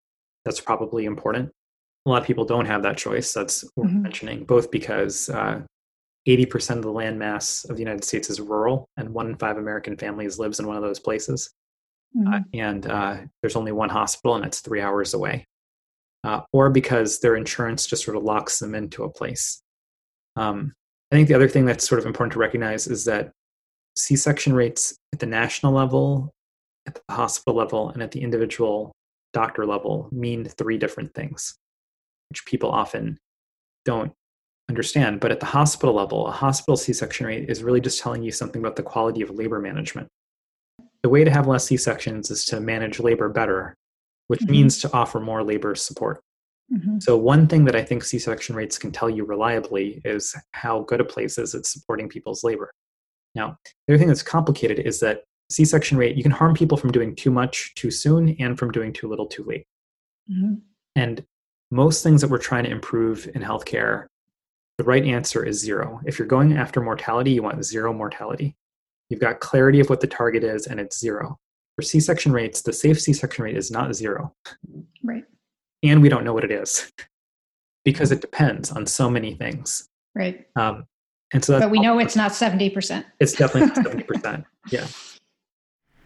that's 0.44 0.60
probably 0.60 1.04
important. 1.04 1.50
A 2.06 2.10
lot 2.10 2.20
of 2.20 2.26
people 2.26 2.44
don't 2.44 2.66
have 2.66 2.82
that 2.82 2.98
choice. 2.98 3.32
That's 3.32 3.64
worth 3.76 3.88
mm-hmm. 3.88 4.02
mentioning, 4.02 4.44
both 4.44 4.70
because 4.70 5.30
uh, 5.30 5.62
80% 6.28 6.76
of 6.76 6.82
the 6.82 6.92
land 6.92 7.18
mass 7.18 7.64
of 7.64 7.76
the 7.76 7.82
United 7.82 8.04
States 8.04 8.28
is 8.28 8.40
rural, 8.40 8.88
and 8.96 9.08
one 9.10 9.28
in 9.28 9.36
five 9.36 9.56
American 9.56 9.96
families 9.96 10.38
lives 10.38 10.60
in 10.60 10.66
one 10.66 10.76
of 10.76 10.82
those 10.82 10.98
places. 10.98 11.50
Mm-hmm. 12.16 12.32
uh, 12.32 12.40
and 12.52 12.86
uh, 12.86 13.16
there's 13.40 13.56
only 13.56 13.72
one 13.72 13.88
hospital 13.88 14.36
and 14.36 14.44
it's 14.44 14.60
three 14.60 14.80
hours 14.80 15.14
away. 15.14 15.46
Uh, 16.22 16.40
or 16.52 16.70
because 16.70 17.20
their 17.20 17.36
insurance 17.36 17.86
just 17.86 18.04
sort 18.04 18.16
of 18.16 18.22
locks 18.22 18.58
them 18.58 18.74
into 18.74 19.04
a 19.04 19.10
place. 19.10 19.60
Um, 20.36 20.72
I 21.14 21.16
think 21.16 21.28
the 21.28 21.34
other 21.34 21.48
thing 21.48 21.64
that's 21.64 21.88
sort 21.88 22.00
of 22.00 22.06
important 22.06 22.32
to 22.32 22.38
recognize 22.38 22.86
is 22.86 23.04
that 23.04 23.32
C 23.96 24.16
section 24.16 24.52
rates 24.52 24.96
at 25.12 25.20
the 25.20 25.26
national 25.26 25.72
level, 25.72 26.32
at 26.86 26.94
the 26.94 27.14
hospital 27.14 27.56
level, 27.56 27.90
and 27.90 28.02
at 28.02 28.10
the 28.10 28.20
individual 28.20 28.92
doctor 29.32 29.64
level 29.64 30.08
mean 30.12 30.44
three 30.44 30.76
different 30.76 31.14
things, 31.14 31.54
which 32.30 32.44
people 32.46 32.70
often 32.70 33.18
don't 33.84 34.12
understand. 34.68 35.20
But 35.20 35.30
at 35.30 35.40
the 35.40 35.46
hospital 35.46 35.94
level, 35.94 36.26
a 36.26 36.32
hospital 36.32 36.76
C 36.76 36.92
section 36.92 37.26
rate 37.26 37.48
is 37.48 37.62
really 37.62 37.80
just 37.80 38.00
telling 38.00 38.22
you 38.22 38.32
something 38.32 38.60
about 38.60 38.76
the 38.76 38.82
quality 38.82 39.22
of 39.22 39.30
labor 39.30 39.60
management 39.60 40.08
the 41.04 41.10
way 41.10 41.22
to 41.22 41.30
have 41.30 41.46
less 41.46 41.66
C-sections 41.66 42.30
is 42.30 42.46
to 42.46 42.60
manage 42.60 42.98
labor 42.98 43.28
better, 43.28 43.76
which 44.28 44.40
mm-hmm. 44.40 44.52
means 44.52 44.80
to 44.80 44.92
offer 44.94 45.20
more 45.20 45.44
labor 45.44 45.74
support. 45.74 46.18
Mm-hmm. 46.72 46.98
So, 47.00 47.16
one 47.16 47.46
thing 47.46 47.64
that 47.66 47.76
I 47.76 47.82
think 47.82 48.04
C 48.04 48.18
section 48.18 48.56
rates 48.56 48.78
can 48.78 48.90
tell 48.90 49.10
you 49.10 49.24
reliably 49.24 50.00
is 50.04 50.34
how 50.52 50.80
good 50.82 51.00
a 51.00 51.04
place 51.04 51.38
is 51.38 51.54
at 51.54 51.66
supporting 51.66 52.08
people's 52.08 52.42
labor. 52.42 52.72
Now, 53.34 53.58
the 53.86 53.94
other 53.94 53.98
thing 53.98 54.08
that's 54.08 54.22
complicated 54.22 54.78
is 54.78 55.00
that 55.00 55.24
C 55.50 55.64
section 55.64 55.98
rate, 55.98 56.16
you 56.16 56.22
can 56.22 56.32
harm 56.32 56.54
people 56.54 56.78
from 56.78 56.92
doing 56.92 57.14
too 57.14 57.30
much 57.30 57.74
too 57.74 57.90
soon 57.90 58.34
and 58.38 58.58
from 58.58 58.72
doing 58.72 58.92
too 58.92 59.08
little 59.08 59.26
too 59.26 59.44
late. 59.44 59.66
Mm-hmm. 60.30 60.54
And 60.96 61.24
most 61.70 62.02
things 62.02 62.20
that 62.20 62.30
we're 62.30 62.38
trying 62.38 62.64
to 62.64 62.70
improve 62.70 63.28
in 63.34 63.42
healthcare, 63.42 64.06
the 64.78 64.84
right 64.84 65.04
answer 65.04 65.44
is 65.44 65.60
zero. 65.60 66.00
If 66.06 66.18
you're 66.18 66.28
going 66.28 66.56
after 66.56 66.80
mortality, 66.80 67.32
you 67.32 67.42
want 67.42 67.64
zero 67.64 67.92
mortality. 67.92 68.56
You've 69.10 69.20
got 69.20 69.40
clarity 69.40 69.80
of 69.80 69.90
what 69.90 70.00
the 70.00 70.06
target 70.06 70.44
is, 70.44 70.66
and 70.66 70.80
it's 70.80 70.98
zero. 70.98 71.38
For 71.76 71.82
C 71.82 72.00
section 72.00 72.32
rates, 72.32 72.62
the 72.62 72.72
safe 72.72 73.00
C 73.00 73.12
section 73.12 73.44
rate 73.44 73.56
is 73.56 73.70
not 73.70 73.94
zero. 73.94 74.34
Right. 75.02 75.24
And 75.84 76.02
we 76.02 76.08
don't 76.08 76.24
know 76.24 76.32
what 76.32 76.44
it 76.44 76.50
is 76.50 76.90
because 77.84 78.10
it 78.10 78.20
depends 78.20 78.72
on 78.72 78.86
so 78.86 79.08
many 79.10 79.34
things. 79.34 79.88
Right. 80.14 80.46
Um, 80.56 80.86
and 81.32 81.44
so 81.44 81.60
but 81.60 81.70
we 81.70 81.78
know 81.78 81.98
it's 81.98 82.16
not 82.16 82.32
70%. 82.32 83.04
It's 83.20 83.32
definitely 83.32 83.70
70%. 83.82 84.44
Yeah. 84.70 84.86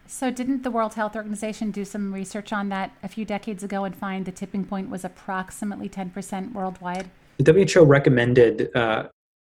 So, 0.05 0.31
didn't 0.31 0.63
the 0.63 0.71
World 0.71 0.95
Health 0.95 1.15
Organization 1.15 1.71
do 1.71 1.85
some 1.85 2.13
research 2.13 2.51
on 2.51 2.67
that 2.69 2.91
a 3.03 3.07
few 3.07 3.23
decades 3.23 3.63
ago 3.63 3.85
and 3.85 3.95
find 3.95 4.25
the 4.25 4.33
tipping 4.33 4.65
point 4.65 4.89
was 4.89 5.05
approximately 5.05 5.87
10% 5.87 6.51
worldwide? 6.51 7.09
The 7.37 7.53
WHO 7.53 7.85
recommended 7.85 8.75
uh, 8.75 9.03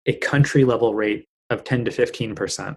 a 0.05 0.13
country 0.13 0.65
level 0.65 0.95
rate 0.95 1.29
of 1.49 1.63
10 1.63 1.85
to 1.85 1.91
15%. 1.91 2.75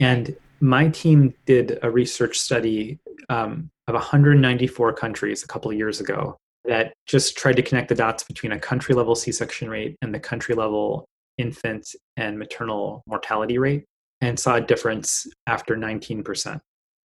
And 0.00 0.36
my 0.60 0.88
team 0.88 1.34
did 1.46 1.78
a 1.82 1.90
research 1.90 2.40
study 2.40 2.98
um, 3.28 3.70
of 3.90 3.94
194 3.94 4.92
countries 4.94 5.42
a 5.42 5.46
couple 5.46 5.72
years 5.72 6.00
ago 6.00 6.36
that 6.64 6.92
just 7.06 7.36
tried 7.36 7.56
to 7.56 7.62
connect 7.62 7.88
the 7.88 7.94
dots 7.94 8.22
between 8.22 8.52
a 8.52 8.58
country 8.58 8.94
level 8.94 9.14
C 9.14 9.32
section 9.32 9.68
rate 9.68 9.96
and 10.02 10.14
the 10.14 10.20
country 10.20 10.54
level 10.54 11.06
infant 11.38 11.88
and 12.16 12.38
maternal 12.38 13.02
mortality 13.06 13.58
rate 13.58 13.84
and 14.20 14.38
saw 14.38 14.56
a 14.56 14.60
difference 14.60 15.26
after 15.46 15.76
19%. 15.76 16.60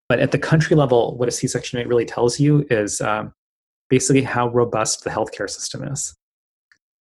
But 0.09 0.19
at 0.19 0.31
the 0.31 0.37
country 0.37 0.75
level, 0.75 1.17
what 1.17 1.29
a 1.29 1.31
C 1.31 1.47
section 1.47 1.79
rate 1.79 1.87
really 1.87 2.05
tells 2.05 2.39
you 2.39 2.65
is 2.69 3.01
um, 3.01 3.33
basically 3.89 4.21
how 4.21 4.49
robust 4.49 5.03
the 5.03 5.09
healthcare 5.09 5.49
system 5.49 5.83
is. 5.83 6.13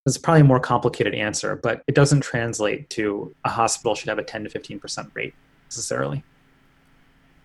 It's 0.06 0.18
probably 0.18 0.42
a 0.42 0.44
more 0.44 0.60
complicated 0.60 1.14
answer, 1.14 1.56
but 1.56 1.82
it 1.88 1.94
doesn't 1.94 2.20
translate 2.20 2.90
to 2.90 3.34
a 3.44 3.48
hospital 3.48 3.94
should 3.94 4.08
have 4.08 4.18
a 4.18 4.24
10 4.24 4.44
to 4.44 4.50
15% 4.50 5.10
rate 5.14 5.34
necessarily. 5.66 6.22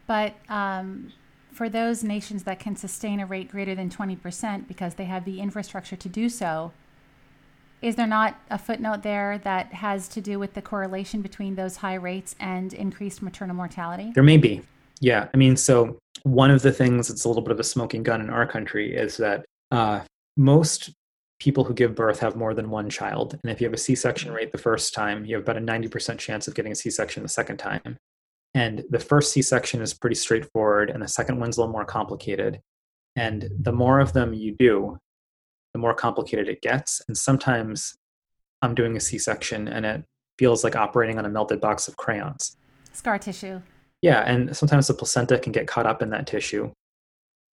But 0.08 0.36
um, 0.49 1.12
for 1.51 1.69
those 1.69 2.03
nations 2.03 2.43
that 2.43 2.59
can 2.59 2.75
sustain 2.75 3.19
a 3.19 3.25
rate 3.25 3.49
greater 3.49 3.75
than 3.75 3.89
20% 3.89 4.67
because 4.67 4.95
they 4.95 5.05
have 5.05 5.25
the 5.25 5.39
infrastructure 5.39 5.95
to 5.95 6.09
do 6.09 6.29
so, 6.29 6.71
is 7.81 7.95
there 7.95 8.07
not 8.07 8.38
a 8.49 8.57
footnote 8.57 9.03
there 9.03 9.38
that 9.39 9.73
has 9.73 10.07
to 10.09 10.21
do 10.21 10.38
with 10.38 10.53
the 10.53 10.62
correlation 10.62 11.21
between 11.21 11.55
those 11.55 11.77
high 11.77 11.95
rates 11.95 12.35
and 12.39 12.73
increased 12.73 13.21
maternal 13.21 13.55
mortality? 13.55 14.12
There 14.13 14.23
may 14.23 14.38
be. 14.38 14.62
Yeah. 14.99 15.29
I 15.33 15.38
mean, 15.38 15.55
so 15.55 15.97
one 16.23 16.51
of 16.51 16.62
the 16.62 16.73
things 16.73 17.07
that's 17.07 17.23
a 17.23 17.27
little 17.27 17.43
bit 17.43 17.53
of 17.53 17.59
a 17.59 17.63
smoking 17.63 18.03
gun 18.03 18.19
in 18.19 18.29
our 18.29 18.45
country 18.45 18.93
is 18.93 19.17
that 19.17 19.45
uh, 19.71 20.01
most 20.35 20.91
people 21.39 21.63
who 21.63 21.73
give 21.73 21.95
birth 21.95 22.19
have 22.19 22.35
more 22.35 22.53
than 22.53 22.69
one 22.69 22.89
child. 22.89 23.39
And 23.41 23.51
if 23.51 23.62
you 23.62 23.67
have 23.67 23.73
a 23.73 23.77
C 23.77 23.95
section 23.95 24.33
rate 24.33 24.51
the 24.51 24.57
first 24.57 24.93
time, 24.93 25.25
you 25.25 25.35
have 25.35 25.43
about 25.43 25.57
a 25.57 25.62
90% 25.62 26.17
chance 26.19 26.47
of 26.47 26.55
getting 26.55 26.73
a 26.73 26.75
C 26.75 26.89
section 26.89 27.23
the 27.23 27.29
second 27.29 27.57
time. 27.57 27.97
And 28.53 28.83
the 28.89 28.99
first 28.99 29.31
C 29.31 29.41
section 29.41 29.81
is 29.81 29.93
pretty 29.93 30.15
straightforward, 30.15 30.89
and 30.89 31.01
the 31.01 31.07
second 31.07 31.39
one's 31.39 31.57
a 31.57 31.62
little 31.62 31.71
more 31.71 31.85
complicated. 31.85 32.62
And 33.15 33.49
the 33.59 33.71
more 33.71 33.99
of 33.99 34.13
them 34.13 34.33
you 34.33 34.55
do, 34.57 34.97
the 35.73 35.79
more 35.79 35.93
complicated 35.93 36.47
it 36.47 36.62
gets. 36.62 37.01
And 37.07 37.17
sometimes 37.17 37.97
I'm 38.62 38.75
doing 38.75 38.95
a 38.97 38.99
C 38.99 39.17
section 39.17 39.67
and 39.67 39.85
it 39.85 40.03
feels 40.38 40.63
like 40.63 40.75
operating 40.75 41.17
on 41.17 41.25
a 41.25 41.29
melted 41.29 41.62
box 41.62 41.88
of 41.88 41.97
crayons. 41.97 42.57
Scar 42.93 43.19
tissue. 43.19 43.62
Yeah, 44.01 44.21
and 44.21 44.55
sometimes 44.55 44.88
the 44.88 44.93
placenta 44.93 45.38
can 45.38 45.51
get 45.51 45.67
caught 45.67 45.85
up 45.85 46.01
in 46.01 46.09
that 46.12 46.27
tissue. 46.27 46.71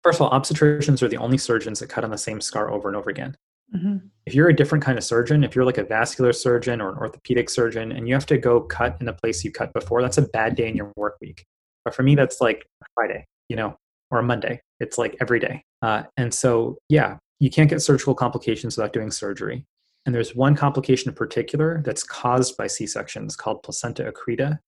First 0.03 0.21
of 0.21 0.27
all, 0.27 0.39
obstetricians 0.39 1.03
are 1.03 1.09
the 1.09 1.17
only 1.17 1.39
surgeons 1.39 1.81
that 1.81 1.89
cut 1.89 2.05
on 2.05 2.11
the 2.11 2.19
same 2.19 2.41
scar 2.41 2.71
over 2.71 2.89
and 2.89 2.97
over 2.97 3.09
again. 3.09 3.37
Mm-hmm. 3.75 3.97
If 4.27 4.35
you're 4.35 4.49
a 4.49 4.57
different 4.57 4.85
kind 4.85 4.97
of 4.97 5.05
surgeon, 5.05 5.45
if 5.45 5.55
you're 5.55 5.65
like 5.65 5.79
a 5.79 5.85
vascular 5.85 6.33
surgeon 6.33 6.81
or 6.81 6.91
an 6.93 6.99
orthopedic 6.99 7.51
surgeon, 7.51 7.93
and 7.93 8.09
you 8.09 8.15
have 8.15 8.27
to 8.27 8.39
go 8.39 8.61
cut 8.61 8.97
in 9.01 9.07
the 9.07 9.13
place 9.13 9.45
you 9.45 9.51
cut 9.51 9.73
before, 9.73 10.01
that's 10.01 10.19
a 10.19 10.23
bad 10.23 10.55
day 10.55 10.69
in 10.69 10.77
your 10.77 10.93
work 10.97 11.17
week. 11.21 11.45
But 11.85 11.95
for 11.95 12.03
me, 12.03 12.15
that's 12.15 12.41
like 12.41 12.67
Friday, 12.95 13.27
you 13.49 13.57
know, 13.57 13.77
or 14.11 14.21
a 14.21 14.23
Monday. 14.23 14.61
It's 14.81 14.97
like 14.97 15.17
every 15.21 15.41
day. 15.41 15.63
Uh, 15.83 16.05
and 16.17 16.33
so, 16.33 16.79
yeah, 16.89 17.19
you 17.41 17.51
can't 17.51 17.69
get 17.69 17.83
surgical 17.83 18.15
complications 18.15 18.77
without 18.77 18.93
doing 18.93 19.11
surgery. 19.11 19.67
And 20.07 20.15
there's 20.15 20.35
one 20.35 20.55
complication 20.55 21.09
in 21.09 21.15
particular 21.15 21.83
that's 21.85 22.03
caused 22.03 22.57
by 22.57 22.67
C 22.67 22.87
sections 22.87 23.37
called 23.37 23.63
placenta 23.63 24.11
accreta, 24.11 24.59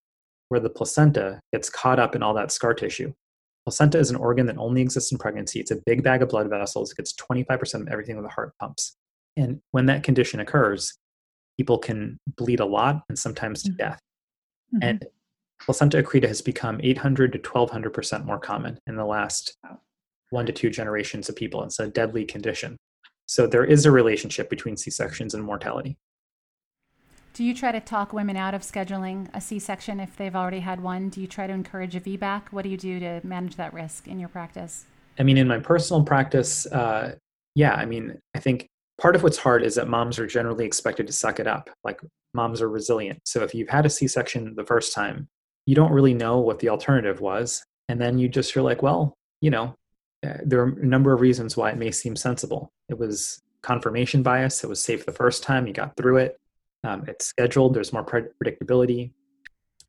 where 0.48 0.60
the 0.60 0.70
placenta 0.70 1.40
gets 1.52 1.70
caught 1.70 1.98
up 1.98 2.14
in 2.14 2.22
all 2.22 2.34
that 2.34 2.52
scar 2.52 2.74
tissue. 2.74 3.12
Placenta 3.66 3.98
is 3.98 4.10
an 4.10 4.16
organ 4.16 4.46
that 4.46 4.58
only 4.58 4.80
exists 4.80 5.10
in 5.10 5.18
pregnancy. 5.18 5.58
It's 5.58 5.72
a 5.72 5.80
big 5.84 6.04
bag 6.04 6.22
of 6.22 6.28
blood 6.28 6.48
vessels. 6.48 6.92
It 6.92 6.96
gets 6.96 7.12
25% 7.14 7.82
of 7.82 7.88
everything 7.88 8.14
that 8.14 8.22
the 8.22 8.28
heart 8.28 8.52
pumps. 8.60 8.96
And 9.36 9.60
when 9.72 9.86
that 9.86 10.04
condition 10.04 10.38
occurs, 10.38 10.96
people 11.56 11.78
can 11.78 12.20
bleed 12.36 12.60
a 12.60 12.64
lot 12.64 13.02
and 13.08 13.18
sometimes 13.18 13.64
to 13.64 13.70
mm-hmm. 13.70 13.78
death. 13.78 14.00
Mm-hmm. 14.72 14.88
And 14.88 15.06
placenta 15.60 16.00
accreta 16.00 16.28
has 16.28 16.40
become 16.40 16.80
800 16.80 17.32
to 17.32 17.38
1200% 17.40 18.24
more 18.24 18.38
common 18.38 18.78
in 18.86 18.94
the 18.94 19.04
last 19.04 19.56
one 20.30 20.46
to 20.46 20.52
two 20.52 20.70
generations 20.70 21.28
of 21.28 21.34
people. 21.34 21.64
It's 21.64 21.80
a 21.80 21.88
deadly 21.88 22.24
condition. 22.24 22.76
So 23.26 23.48
there 23.48 23.64
is 23.64 23.84
a 23.84 23.90
relationship 23.90 24.48
between 24.48 24.76
C 24.76 24.92
sections 24.92 25.34
and 25.34 25.42
mortality. 25.42 25.98
Do 27.36 27.44
you 27.44 27.52
try 27.52 27.70
to 27.70 27.80
talk 27.80 28.14
women 28.14 28.34
out 28.38 28.54
of 28.54 28.62
scheduling 28.62 29.28
a 29.34 29.42
C 29.42 29.58
section 29.58 30.00
if 30.00 30.16
they've 30.16 30.34
already 30.34 30.60
had 30.60 30.82
one? 30.82 31.10
Do 31.10 31.20
you 31.20 31.26
try 31.26 31.46
to 31.46 31.52
encourage 31.52 31.94
a 31.94 32.00
VBAC? 32.00 32.44
What 32.50 32.62
do 32.62 32.70
you 32.70 32.78
do 32.78 32.98
to 32.98 33.20
manage 33.24 33.56
that 33.56 33.74
risk 33.74 34.08
in 34.08 34.18
your 34.18 34.30
practice? 34.30 34.86
I 35.18 35.22
mean, 35.22 35.36
in 35.36 35.46
my 35.46 35.58
personal 35.58 36.02
practice, 36.02 36.64
uh, 36.64 37.16
yeah, 37.54 37.74
I 37.74 37.84
mean, 37.84 38.18
I 38.34 38.38
think 38.38 38.70
part 38.98 39.16
of 39.16 39.22
what's 39.22 39.36
hard 39.36 39.62
is 39.62 39.74
that 39.74 39.86
moms 39.86 40.18
are 40.18 40.26
generally 40.26 40.64
expected 40.64 41.06
to 41.08 41.12
suck 41.12 41.38
it 41.38 41.46
up. 41.46 41.68
Like 41.84 42.00
moms 42.32 42.62
are 42.62 42.70
resilient. 42.70 43.20
So 43.26 43.42
if 43.42 43.54
you've 43.54 43.68
had 43.68 43.84
a 43.84 43.90
C 43.90 44.08
section 44.08 44.54
the 44.56 44.64
first 44.64 44.94
time, 44.94 45.28
you 45.66 45.74
don't 45.74 45.92
really 45.92 46.14
know 46.14 46.38
what 46.38 46.60
the 46.60 46.70
alternative 46.70 47.20
was. 47.20 47.62
And 47.90 48.00
then 48.00 48.18
you 48.18 48.30
just 48.30 48.54
feel 48.54 48.64
like, 48.64 48.80
well, 48.80 49.12
you 49.42 49.50
know, 49.50 49.74
uh, 50.26 50.38
there 50.42 50.62
are 50.62 50.70
a 50.70 50.86
number 50.86 51.12
of 51.12 51.20
reasons 51.20 51.54
why 51.54 51.68
it 51.68 51.76
may 51.76 51.90
seem 51.90 52.16
sensible. 52.16 52.70
It 52.88 52.98
was 52.98 53.42
confirmation 53.60 54.22
bias, 54.22 54.64
it 54.64 54.68
was 54.68 54.80
safe 54.80 55.04
the 55.04 55.12
first 55.12 55.42
time, 55.42 55.66
you 55.66 55.74
got 55.74 55.98
through 55.98 56.16
it 56.16 56.38
um, 56.84 57.04
it's 57.08 57.26
scheduled, 57.26 57.74
there's 57.74 57.92
more 57.92 58.04
predictability. 58.04 59.12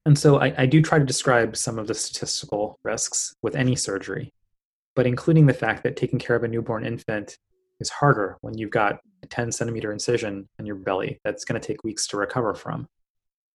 And 0.06 0.18
so 0.18 0.40
I, 0.40 0.54
I 0.58 0.66
do 0.66 0.82
try 0.82 1.00
to 1.00 1.06
describe 1.06 1.58
some 1.58 1.78
of 1.78 1.88
the 1.88 1.94
statistical 1.94 2.80
risks 2.84 3.36
with 3.42 3.56
any 3.56 3.76
surgery, 3.76 4.34
but 4.96 5.06
including 5.06 5.46
the 5.46 5.54
fact 5.54 5.84
that 5.84 5.98
taking 5.98 6.20
care 6.20 6.36
of 6.36 6.44
a 6.44 6.48
newborn 6.48 6.86
infant 6.86 7.38
is 7.80 7.90
harder 7.90 8.38
when 8.42 8.58
you've 8.58 8.72
got 8.72 9.00
a 9.24 9.28
10 9.28 9.52
centimeter 9.52 9.92
incision 9.92 10.48
in 10.60 10.66
your 10.66 10.78
belly 10.78 11.20
that's 11.24 11.46
going 11.46 11.60
to 11.60 11.68
take 11.68 11.84
weeks 11.84 12.08
to 12.08 12.18
recover 12.18 12.54
from. 12.54 12.88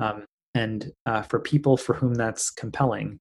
Um, 0.01 0.25
and 0.55 0.93
uh, 1.07 1.23
for 1.23 1.41
people 1.41 1.77
for 1.77 1.95
whom 1.95 2.15
that's 2.15 2.51
compelling, 2.51 3.19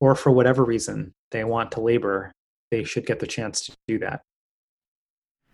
or 0.00 0.14
for 0.14 0.32
whatever 0.32 0.64
reason 0.64 1.14
they 1.30 1.44
want 1.44 1.72
to 1.72 1.80
labor, 1.80 2.32
they 2.70 2.84
should 2.84 3.06
get 3.06 3.20
the 3.20 3.26
chance 3.26 3.66
to 3.66 3.72
do 3.86 3.98
that. 4.00 4.22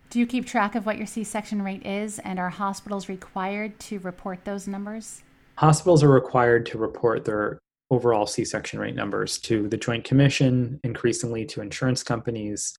Do 0.09 0.17
you 0.17 0.25
keep 0.25 0.47
track 0.47 0.73
of 0.73 0.87
what 0.87 0.97
your 0.97 1.05
C 1.05 1.23
section 1.23 1.61
rate 1.61 1.85
is, 1.85 2.17
and 2.19 2.39
are 2.39 2.49
hospitals 2.49 3.09
required 3.09 3.79
to 3.81 3.99
report 3.99 4.43
those 4.43 4.67
numbers? 4.67 5.21
Hospitals 5.55 6.01
are 6.01 6.09
required 6.09 6.65
to 6.67 6.79
report 6.79 7.25
their 7.25 7.59
overall 7.91 8.25
C 8.25 8.43
section 8.43 8.79
rate 8.79 8.95
numbers 8.95 9.37
to 9.39 9.67
the 9.67 9.77
Joint 9.77 10.03
Commission, 10.03 10.79
increasingly 10.83 11.45
to 11.45 11.61
insurance 11.61 12.01
companies. 12.01 12.75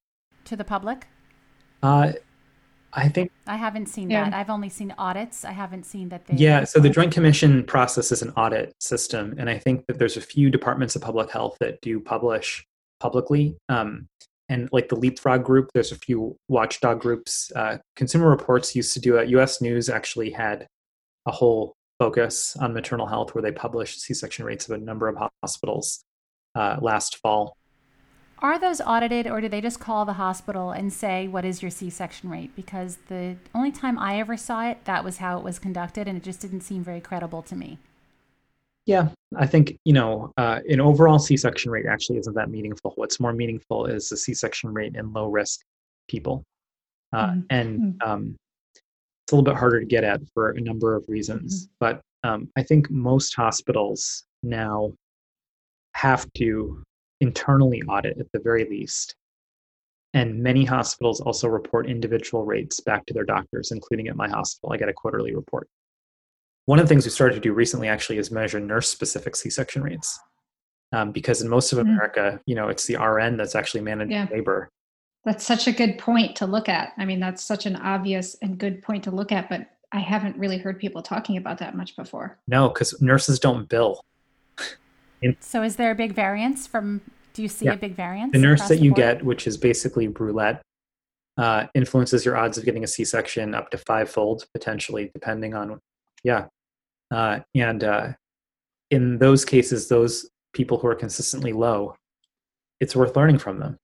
To 0.47 0.57
the 0.57 0.65
public? 0.65 1.07
Uh, 1.85 2.13
I 2.93 3.09
think 3.09 3.31
I 3.47 3.57
haven't 3.57 3.87
seen 3.87 4.11
yeah. 4.11 4.25
that. 4.25 4.35
I've 4.35 4.51
only 4.51 4.69
seen 4.69 4.93
audits. 4.99 5.45
I 5.45 5.53
haven't 5.53 5.85
seen 5.87 6.09
that 6.09 6.27
they. 6.27 6.35
Yeah, 6.35 6.65
so 6.65 6.81
the 6.81 6.91
Joint 6.91 7.13
Commission 7.13 7.63
process 7.63 8.11
is 8.11 8.23
an 8.23 8.31
audit 8.31 8.75
system, 8.81 9.37
and 9.39 9.49
I 9.49 9.57
think 9.57 9.87
that 9.87 10.01
there's 10.01 10.17
a 10.17 10.21
few 10.21 10.51
departments 10.51 10.97
of 10.97 11.03
public 11.03 11.31
health 11.31 11.59
that 11.61 11.81
do 11.81 12.01
publish 12.01 12.67
publicly. 12.99 13.57
Um, 13.69 14.09
and 14.51 14.69
like 14.73 14.89
the 14.89 14.97
leapfrog 14.97 15.45
group 15.45 15.71
there's 15.73 15.93
a 15.93 15.97
few 15.97 16.37
watchdog 16.49 17.01
groups 17.01 17.51
uh, 17.57 17.79
consumer 17.97 18.29
reports 18.29 18.77
used 18.77 18.93
to 18.93 19.01
do 19.01 19.17
it. 19.17 19.29
Us 19.33 19.63
news 19.63 19.89
actually 19.89 20.31
had 20.31 20.67
a 21.25 21.31
whole 21.31 21.75
focus 21.99 22.57
on 22.61 22.75
maternal 22.75 23.07
health 23.07 23.35
where 23.35 23.43
they 23.43 23.53
published 23.53 24.01
c-section 24.01 24.45
rates 24.45 24.69
of 24.69 24.75
a 24.75 24.85
number 24.85 25.09
of 25.09 25.17
hospitals 25.43 26.03
uh, 26.55 26.77
last 26.81 27.17
fall. 27.19 27.57
Are 28.41 28.59
those 28.59 28.81
audited 28.81 29.27
or 29.27 29.41
do 29.41 29.49
they 29.49 29.61
just 29.61 29.81
call 29.81 30.05
the 30.05 30.15
hospital 30.15 30.73
and 30.73 30.93
say 30.93 31.29
what 31.29 31.45
is 31.45 31.63
your 31.63 31.71
c-section 31.71 32.31
rate? 32.31 32.57
Because 32.57 32.99
the 33.09 33.37
only 33.55 33.71
time 33.71 33.99
i 33.99 34.19
ever 34.19 34.37
saw 34.37 34.67
it 34.67 34.85
that 34.85 35.05
was 35.05 35.19
how 35.19 35.39
it 35.39 35.45
was 35.45 35.59
conducted 35.59 36.09
and 36.09 36.17
it 36.17 36.25
just 36.25 36.41
didn't 36.41 36.63
seem 36.63 36.83
very 36.83 37.01
credible 37.01 37.43
to 37.43 37.55
me 37.55 37.79
yeah, 38.91 39.09
I 39.37 39.47
think 39.47 39.79
you 39.85 39.93
know 39.93 40.33
uh, 40.37 40.59
an 40.69 40.81
overall 40.81 41.21
C-section 41.21 41.71
rate 41.71 41.87
actually 41.87 42.19
isn't 42.19 42.35
that 42.35 42.51
meaningful. 42.51 42.93
What's 42.97 43.21
more 43.21 43.33
meaningful 43.33 43.87
is 43.87 44.09
the 44.09 44.17
C-section 44.17 44.75
rate 44.75 44.97
in 44.97 45.13
low 45.13 45.29
risk 45.29 45.61
people, 46.09 46.43
uh, 47.13 47.29
mm-hmm. 47.29 47.41
and 47.51 47.79
mm-hmm. 47.79 48.11
um, 48.11 48.37
it's 48.73 49.33
a 49.33 49.37
little 49.37 49.45
bit 49.45 49.57
harder 49.57 49.79
to 49.79 49.87
get 49.87 50.03
at 50.03 50.21
for 50.35 50.51
a 50.51 50.61
number 50.61 50.97
of 50.97 51.05
reasons. 51.07 51.67
Mm-hmm. 51.67 51.73
But 51.79 52.01
um, 52.25 52.49
I 52.57 52.65
think 52.65 52.91
most 52.91 53.37
hospitals 53.37 54.25
now 54.43 54.93
have 55.95 56.27
to 56.39 56.83
internally 57.21 57.83
audit 57.83 58.19
at 58.19 58.27
the 58.33 58.41
very 58.41 58.65
least. 58.65 59.15
And 60.15 60.43
many 60.43 60.65
hospitals 60.65 61.21
also 61.21 61.47
report 61.47 61.89
individual 61.89 62.45
rates 62.45 62.81
back 62.81 63.07
to 63.07 63.15
their 63.15 63.25
doctors, 63.25 63.71
including 63.71 64.09
at 64.09 64.17
my 64.17 64.29
hospital. 64.29 64.73
I 64.73 64.79
get 64.79 64.89
a 64.89 64.93
quarterly 64.93 65.33
report. 65.33 65.69
One 66.71 66.79
of 66.79 66.85
the 66.85 66.89
things 66.89 67.05
we 67.05 67.11
started 67.11 67.35
to 67.35 67.41
do 67.41 67.53
recently 67.53 67.89
actually 67.89 68.19
is 68.19 68.31
measure 68.31 68.61
nurse 68.61 68.89
specific 68.89 69.35
C 69.35 69.51
section 69.51 69.83
rates. 69.83 70.21
Um, 70.93 71.11
because 71.11 71.43
in 71.43 71.49
most 71.49 71.73
of 71.73 71.79
mm. 71.79 71.83
America, 71.83 72.41
you 72.47 72.55
know, 72.55 72.69
it's 72.69 72.87
the 72.87 72.97
RN 72.97 73.37
that's 73.37 73.57
actually 73.57 73.81
managing 73.81 74.13
yeah. 74.13 74.29
labor. 74.31 74.71
That's 75.25 75.45
such 75.45 75.67
a 75.67 75.73
good 75.73 75.99
point 75.99 76.37
to 76.37 76.47
look 76.47 76.69
at. 76.69 76.93
I 76.97 77.07
mean, 77.07 77.19
that's 77.19 77.43
such 77.43 77.67
an 77.67 77.75
obvious 77.75 78.37
and 78.41 78.57
good 78.57 78.85
point 78.85 79.03
to 79.03 79.11
look 79.11 79.33
at, 79.33 79.49
but 79.49 79.67
I 79.91 79.99
haven't 79.99 80.37
really 80.37 80.59
heard 80.59 80.79
people 80.79 81.03
talking 81.03 81.37
about 81.37 81.59
that 81.59 81.77
much 81.77 81.97
before. 81.97 82.39
No, 82.47 82.69
because 82.69 83.03
nurses 83.03 83.41
don't 83.41 83.69
bill. 83.69 84.05
in, 85.23 85.37
so, 85.41 85.65
is 85.65 85.75
there 85.75 85.91
a 85.91 85.97
big 85.97 86.13
variance 86.13 86.69
from? 86.69 87.01
Do 87.33 87.43
you 87.43 87.49
see 87.49 87.65
yeah. 87.65 87.73
a 87.73 87.79
big 87.79 87.97
variance? 87.97 88.31
The 88.31 88.39
nurse 88.39 88.69
that 88.69 88.79
the 88.79 88.85
you 88.85 88.95
get, 88.95 89.25
which 89.25 89.49
is 89.49 89.57
basically 89.57 90.07
roulette, 90.07 90.63
uh, 91.37 91.67
influences 91.75 92.25
your 92.25 92.37
odds 92.37 92.59
of 92.59 92.65
getting 92.65 92.85
a 92.85 92.87
C-section 92.87 93.57
up 93.57 93.73
to 93.73 93.79
fivefold 93.79 94.47
potentially, 94.53 95.11
depending 95.13 95.55
on 95.55 95.81
yeah. 96.23 96.47
Uh, 97.11 97.41
and 97.55 97.85
uh, 97.85 98.09
in 98.91 99.19
those 99.19 99.45
cases, 99.45 99.89
those 99.89 100.31
people 100.53 100.79
who 100.79 100.89
are 100.89 100.95
consistently 100.95 101.53
low, 101.53 101.95
it's 102.81 102.97
worth 102.97 103.17
learning 103.17 103.39
from 103.39 103.59
them. 103.59 103.79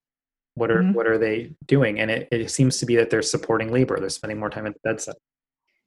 What 0.54 0.70
are 0.70 0.80
mm-hmm. 0.80 0.92
what 0.94 1.06
are 1.06 1.18
they 1.18 1.54
doing? 1.66 2.00
And 2.00 2.10
it, 2.10 2.28
it 2.30 2.50
seems 2.50 2.78
to 2.78 2.86
be 2.86 2.96
that 2.96 3.10
they're 3.10 3.22
supporting 3.22 3.70
labor. 3.70 3.98
They're 4.00 4.08
spending 4.08 4.38
more 4.38 4.50
time 4.50 4.66
at 4.66 4.72
the 4.72 4.80
bedside. 4.82 5.16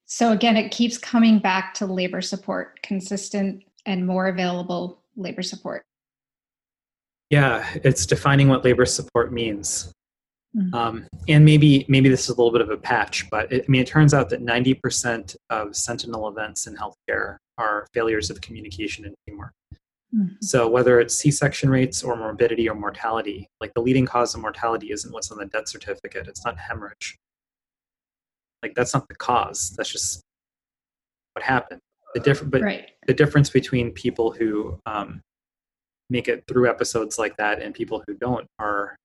So 0.05 0.31
again, 0.31 0.57
it 0.57 0.69
keeps 0.71 0.97
coming 0.97 1.39
back 1.39 1.73
to 1.75 1.85
labor 1.85 2.21
support, 2.21 2.81
consistent 2.81 3.63
and 3.85 4.05
more 4.05 4.27
available 4.27 5.01
labor 5.15 5.41
support. 5.43 5.85
Yeah, 7.29 7.67
it's 7.83 8.05
defining 8.05 8.47
what 8.47 8.63
labor 8.65 8.85
support 8.85 9.31
means. 9.31 9.91
Mm-hmm. 10.55 10.73
Um, 10.73 11.07
and 11.27 11.45
maybe 11.45 11.85
maybe 11.87 12.09
this 12.09 12.23
is 12.23 12.29
a 12.29 12.31
little 12.31 12.51
bit 12.51 12.61
of 12.61 12.71
a 12.71 12.77
patch, 12.77 13.29
but 13.29 13.51
it, 13.51 13.65
I 13.67 13.71
mean, 13.71 13.81
it 13.81 13.87
turns 13.87 14.13
out 14.13 14.29
that 14.29 14.43
90% 14.43 15.35
of 15.51 15.75
sentinel 15.75 16.27
events 16.27 16.65
in 16.65 16.75
healthcare 16.75 17.37
are 17.57 17.85
failures 17.93 18.29
of 18.29 18.41
communication 18.41 19.05
and 19.05 19.13
teamwork. 19.27 19.53
Mm-hmm. 20.15 20.35
So 20.41 20.67
whether 20.67 20.99
it's 20.99 21.13
C-section 21.13 21.69
rates 21.69 22.03
or 22.03 22.15
morbidity 22.15 22.67
or 22.67 22.73
mortality, 22.73 23.47
like 23.61 23.73
the 23.75 23.81
leading 23.81 24.07
cause 24.07 24.33
of 24.33 24.41
mortality 24.41 24.91
isn't 24.91 25.13
what's 25.13 25.31
on 25.31 25.37
the 25.37 25.45
death 25.45 25.67
certificate. 25.67 26.27
It's 26.27 26.43
not 26.43 26.57
hemorrhage. 26.57 27.15
Like 28.63 28.73
that's 28.73 28.93
not 28.93 29.07
the 29.07 29.15
cause. 29.15 29.75
That's 29.77 29.91
just 29.91 30.21
what 31.33 31.43
happened. 31.43 31.79
The 32.15 32.21
different, 32.21 32.51
but 32.51 32.61
right. 32.63 32.89
the 33.05 33.13
difference 33.13 33.51
between 33.51 33.91
people 33.91 34.31
who 34.31 34.79
um, 34.87 35.21
make 36.09 36.27
it 36.27 36.43
through 36.47 36.67
episodes 36.67 37.19
like 37.19 37.37
that 37.37 37.61
and 37.61 37.75
people 37.75 38.03
who 38.07 38.15
don't 38.15 38.47
are 38.57 38.95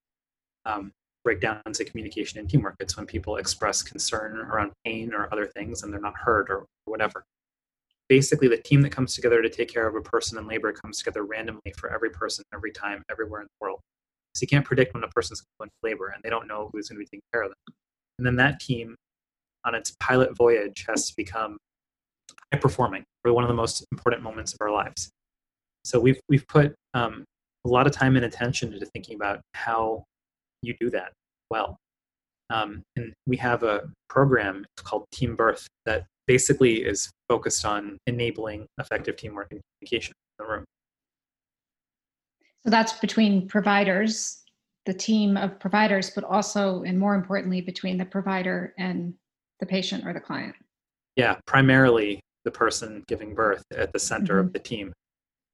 um, 0.65 0.91
breakdowns 1.25 1.79
in 1.79 1.87
communication 1.87 2.39
and 2.39 2.49
teamwork. 2.49 2.75
It's 2.79 2.95
when 2.95 3.05
people 3.05 3.35
express 3.35 3.81
concern 3.81 4.37
around 4.37 4.71
pain 4.85 5.13
or 5.13 5.27
other 5.33 5.47
things 5.47 5.83
and 5.83 5.91
they're 5.91 5.99
not 5.99 6.15
heard 6.15 6.49
or 6.49 6.65
whatever. 6.85 7.25
Basically, 8.07 8.47
the 8.47 8.57
team 8.57 8.81
that 8.83 8.91
comes 8.91 9.15
together 9.15 9.41
to 9.41 9.49
take 9.49 9.67
care 9.67 9.87
of 9.87 9.95
a 9.95 10.01
person 10.01 10.37
in 10.37 10.47
labor 10.47 10.71
comes 10.71 10.99
together 10.99 11.23
randomly 11.23 11.73
for 11.75 11.91
every 11.91 12.11
person, 12.11 12.45
every 12.53 12.71
time, 12.71 13.01
everywhere 13.09 13.41
in 13.41 13.47
the 13.47 13.65
world. 13.65 13.79
So 14.35 14.43
you 14.43 14.47
can't 14.47 14.63
predict 14.63 14.93
when 14.93 15.03
a 15.03 15.07
person's 15.07 15.43
going 15.59 15.69
to 15.69 15.89
labor 15.89 16.09
and 16.09 16.21
they 16.23 16.29
don't 16.29 16.47
know 16.47 16.69
who's 16.71 16.87
going 16.87 16.97
to 16.97 16.99
be 16.99 17.05
taking 17.05 17.21
care 17.33 17.41
of 17.41 17.49
them. 17.49 17.75
And 18.19 18.27
then 18.27 18.35
that 18.35 18.59
team, 18.59 18.95
on 19.65 19.73
its 19.73 19.95
pilot 19.99 20.37
voyage, 20.37 20.85
has 20.87 21.09
to 21.09 21.15
become 21.17 21.57
high 22.53 22.59
performing 22.59 23.03
for 23.23 23.33
one 23.33 23.43
of 23.43 23.47
the 23.47 23.55
most 23.55 23.83
important 23.91 24.21
moments 24.21 24.53
of 24.53 24.59
our 24.61 24.71
lives. 24.71 25.09
So 25.83 25.99
we've 25.99 26.19
we've 26.29 26.47
put 26.47 26.75
um, 26.93 27.23
a 27.65 27.69
lot 27.69 27.87
of 27.87 27.93
time 27.93 28.15
and 28.15 28.25
attention 28.25 28.73
into 28.73 28.85
thinking 28.85 29.15
about 29.15 29.41
how 29.53 30.03
you 30.65 30.75
do 30.79 30.89
that 30.91 31.11
well. 31.49 31.77
Um, 32.49 32.83
and 32.95 33.13
we 33.25 33.37
have 33.37 33.63
a 33.63 33.89
program 34.09 34.65
called 34.77 35.05
Team 35.11 35.35
Birth 35.35 35.67
that 35.85 36.05
basically 36.27 36.83
is 36.83 37.09
focused 37.29 37.65
on 37.65 37.97
enabling 38.07 38.67
effective 38.79 39.15
teamwork 39.15 39.47
and 39.51 39.61
communication 39.79 40.13
in 40.39 40.45
the 40.45 40.51
room. 40.51 40.65
So 42.63 42.71
that's 42.71 42.93
between 42.93 43.47
providers, 43.47 44.43
the 44.85 44.93
team 44.93 45.37
of 45.37 45.59
providers, 45.59 46.11
but 46.13 46.23
also, 46.23 46.83
and 46.83 46.99
more 46.99 47.15
importantly, 47.15 47.61
between 47.61 47.97
the 47.97 48.05
provider 48.05 48.73
and 48.77 49.13
the 49.59 49.65
patient 49.65 50.05
or 50.05 50.13
the 50.13 50.19
client. 50.19 50.55
Yeah, 51.15 51.35
primarily 51.45 52.19
the 52.43 52.51
person 52.51 53.03
giving 53.07 53.33
birth 53.33 53.63
at 53.75 53.93
the 53.93 53.99
center 53.99 54.35
mm-hmm. 54.35 54.47
of 54.47 54.53
the 54.53 54.59
team. 54.59 54.93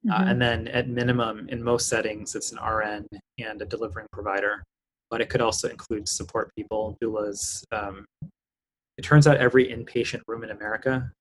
Uh, 0.09 0.13
mm-hmm. 0.13 0.23
Uh, 0.23 0.31
and 0.31 0.41
then 0.41 0.67
at 0.69 0.87
minimum, 0.87 1.47
in 1.49 1.61
most 1.61 1.87
settings, 1.87 2.35
it's 2.35 2.51
an 2.51 2.59
RN 2.59 3.07
and 3.39 3.61
a 3.61 3.65
delivering 3.65 4.07
provider 4.11 4.63
but 5.11 5.21
it 5.21 5.29
could 5.29 5.41
also 5.41 5.69
include 5.69 6.07
support 6.07 6.49
people, 6.55 6.97
doulas. 7.03 7.63
Um, 7.71 8.05
it 8.97 9.03
turns 9.03 9.27
out 9.27 9.37
every 9.37 9.67
inpatient 9.67 10.21
room 10.25 10.43
in 10.43 10.51
America, 10.51 11.11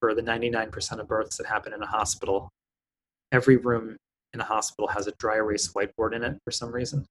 for 0.00 0.14
the 0.14 0.22
99% 0.22 0.98
of 0.98 1.08
births 1.08 1.36
that 1.36 1.46
happen 1.46 1.72
in 1.72 1.82
a 1.82 1.86
hospital, 1.86 2.48
every 3.32 3.56
room 3.56 3.96
in 4.32 4.40
a 4.40 4.44
hospital 4.44 4.88
has 4.88 5.06
a 5.06 5.12
dry 5.18 5.36
erase 5.36 5.72
whiteboard 5.72 6.14
in 6.14 6.22
it 6.22 6.38
for 6.44 6.52
some 6.52 6.72
reason. 6.72 7.04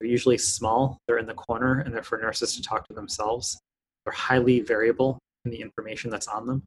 They're 0.00 0.10
usually 0.10 0.38
small, 0.38 0.98
they're 1.06 1.18
in 1.18 1.26
the 1.26 1.34
corner, 1.34 1.80
and 1.80 1.94
they're 1.94 2.02
for 2.02 2.18
nurses 2.18 2.56
to 2.56 2.62
talk 2.62 2.86
to 2.88 2.94
themselves. 2.94 3.58
They're 4.04 4.12
highly 4.12 4.60
variable 4.60 5.18
in 5.44 5.52
the 5.52 5.60
information 5.60 6.10
that's 6.10 6.28
on 6.28 6.46
them. 6.46 6.62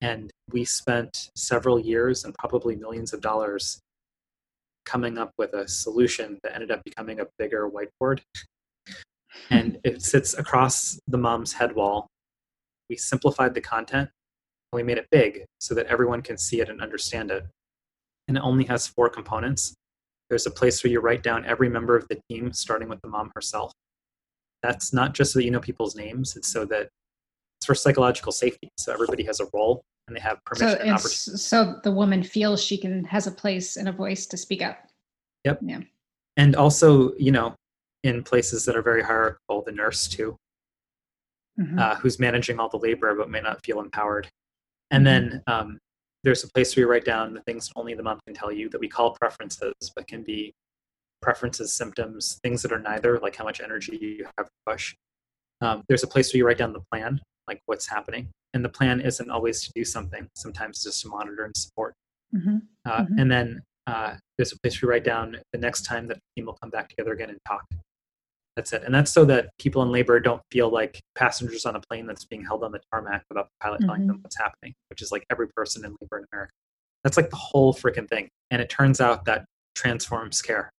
And 0.00 0.30
we 0.52 0.64
spent 0.64 1.30
several 1.36 1.78
years 1.78 2.24
and 2.24 2.34
probably 2.34 2.76
millions 2.76 3.12
of 3.12 3.20
dollars 3.20 3.80
coming 4.84 5.18
up 5.18 5.32
with 5.38 5.52
a 5.54 5.68
solution 5.68 6.38
that 6.42 6.54
ended 6.54 6.70
up 6.70 6.82
becoming 6.84 7.20
a 7.20 7.26
bigger 7.38 7.70
whiteboard. 7.70 8.20
Hmm. 9.48 9.54
and 9.54 9.78
it 9.84 10.02
sits 10.02 10.36
across 10.36 10.98
the 11.06 11.18
mom's 11.18 11.52
head 11.52 11.74
wall. 11.74 12.08
We 12.88 12.96
simplified 12.96 13.54
the 13.54 13.60
content 13.60 14.10
and 14.72 14.76
we 14.76 14.82
made 14.82 14.98
it 14.98 15.06
big 15.10 15.44
so 15.60 15.74
that 15.74 15.86
everyone 15.86 16.22
can 16.22 16.36
see 16.36 16.60
it 16.60 16.68
and 16.68 16.80
understand 16.80 17.30
it. 17.30 17.44
And 18.28 18.36
it 18.36 18.42
only 18.42 18.64
has 18.64 18.86
four 18.86 19.08
components. 19.08 19.74
There's 20.28 20.46
a 20.46 20.50
place 20.50 20.82
where 20.82 20.90
you 20.90 21.00
write 21.00 21.22
down 21.22 21.44
every 21.44 21.68
member 21.68 21.96
of 21.96 22.06
the 22.08 22.20
team, 22.28 22.52
starting 22.52 22.88
with 22.88 23.00
the 23.02 23.08
mom 23.08 23.30
herself. 23.34 23.72
That's 24.62 24.92
not 24.92 25.14
just 25.14 25.32
so 25.32 25.38
that 25.38 25.44
you 25.44 25.50
know 25.50 25.60
people's 25.60 25.96
names, 25.96 26.36
it's 26.36 26.48
so 26.48 26.64
that 26.66 26.88
it's 27.58 27.66
for 27.66 27.74
psychological 27.74 28.32
safety. 28.32 28.68
So 28.78 28.92
everybody 28.92 29.24
has 29.24 29.40
a 29.40 29.46
role 29.52 29.82
and 30.10 30.16
they 30.16 30.20
have 30.20 30.44
permission 30.44 30.76
so, 30.76 30.82
and 30.82 30.90
opportunity. 30.90 31.38
So 31.38 31.80
the 31.84 31.92
woman 31.92 32.22
feels 32.24 32.62
she 32.62 32.76
can 32.76 33.04
has 33.04 33.28
a 33.28 33.30
place 33.30 33.76
and 33.76 33.88
a 33.88 33.92
voice 33.92 34.26
to 34.26 34.36
speak 34.36 34.60
up. 34.60 34.78
Yep. 35.44 35.60
Yeah. 35.62 35.80
And 36.36 36.56
also, 36.56 37.14
you 37.14 37.30
know, 37.30 37.54
in 38.02 38.24
places 38.24 38.64
that 38.64 38.76
are 38.76 38.82
very 38.82 39.02
hierarchical, 39.02 39.62
the 39.62 39.72
nurse 39.72 40.08
too, 40.08 40.36
mm-hmm. 41.58 41.78
uh, 41.78 41.94
who's 41.96 42.18
managing 42.18 42.58
all 42.58 42.68
the 42.68 42.76
labor 42.78 43.14
but 43.14 43.30
may 43.30 43.40
not 43.40 43.64
feel 43.64 43.80
empowered. 43.80 44.28
And 44.90 45.06
mm-hmm. 45.06 45.28
then 45.28 45.42
um, 45.46 45.78
there's 46.24 46.42
a 46.42 46.48
place 46.48 46.74
where 46.74 46.86
you 46.86 46.90
write 46.90 47.04
down 47.04 47.32
the 47.32 47.42
things 47.42 47.70
only 47.76 47.94
the 47.94 48.02
mom 48.02 48.18
can 48.26 48.34
tell 48.34 48.50
you 48.50 48.68
that 48.70 48.80
we 48.80 48.88
call 48.88 49.16
preferences, 49.20 49.74
but 49.94 50.08
can 50.08 50.22
be 50.24 50.52
preferences, 51.22 51.72
symptoms, 51.72 52.40
things 52.42 52.62
that 52.62 52.72
are 52.72 52.80
neither, 52.80 53.20
like 53.20 53.36
how 53.36 53.44
much 53.44 53.60
energy 53.60 53.96
you 54.00 54.26
have 54.36 54.46
to 54.46 54.52
push. 54.66 54.94
Um, 55.60 55.82
there's 55.88 56.02
a 56.02 56.06
place 56.06 56.32
where 56.32 56.38
you 56.38 56.46
write 56.46 56.58
down 56.58 56.72
the 56.72 56.82
plan, 56.92 57.20
like 57.46 57.60
what's 57.66 57.86
happening. 57.86 58.28
And 58.54 58.64
the 58.64 58.68
plan 58.68 59.00
isn't 59.00 59.30
always 59.30 59.62
to 59.62 59.72
do 59.74 59.84
something. 59.84 60.26
Sometimes 60.34 60.78
it's 60.78 60.84
just 60.84 61.02
to 61.02 61.08
monitor 61.08 61.44
and 61.44 61.56
support. 61.56 61.94
Mm-hmm. 62.34 62.58
Uh, 62.84 62.98
mm-hmm. 63.02 63.18
And 63.18 63.30
then 63.30 63.62
uh, 63.86 64.14
there's 64.38 64.52
a 64.52 64.58
place 64.60 64.80
where 64.80 64.88
you 64.88 64.90
write 64.92 65.04
down 65.04 65.36
the 65.52 65.58
next 65.58 65.82
time 65.82 66.06
that 66.08 66.14
the 66.14 66.40
team 66.40 66.46
will 66.46 66.58
come 66.60 66.70
back 66.70 66.88
together 66.88 67.12
again 67.12 67.30
and 67.30 67.38
talk. 67.46 67.64
That's 68.56 68.72
it. 68.72 68.82
And 68.84 68.94
that's 68.94 69.12
so 69.12 69.24
that 69.26 69.50
people 69.58 69.82
in 69.82 69.92
labor 69.92 70.18
don't 70.18 70.42
feel 70.50 70.68
like 70.68 71.00
passengers 71.14 71.64
on 71.64 71.76
a 71.76 71.80
plane 71.88 72.06
that's 72.06 72.24
being 72.24 72.44
held 72.44 72.64
on 72.64 72.72
the 72.72 72.80
tarmac 72.92 73.22
without 73.28 73.46
the 73.46 73.64
pilot 73.64 73.80
mm-hmm. 73.80 73.86
telling 73.88 74.06
them 74.06 74.18
what's 74.22 74.36
happening, 74.36 74.74
which 74.88 75.02
is 75.02 75.12
like 75.12 75.24
every 75.30 75.48
person 75.48 75.84
in 75.84 75.94
labor 76.00 76.18
in 76.18 76.24
America. 76.32 76.52
That's 77.04 77.16
like 77.16 77.30
the 77.30 77.36
whole 77.36 77.72
freaking 77.72 78.08
thing. 78.08 78.28
And 78.50 78.60
it 78.60 78.68
turns 78.68 79.00
out 79.00 79.24
that 79.26 79.44
transforms 79.74 80.42
care. 80.42 80.70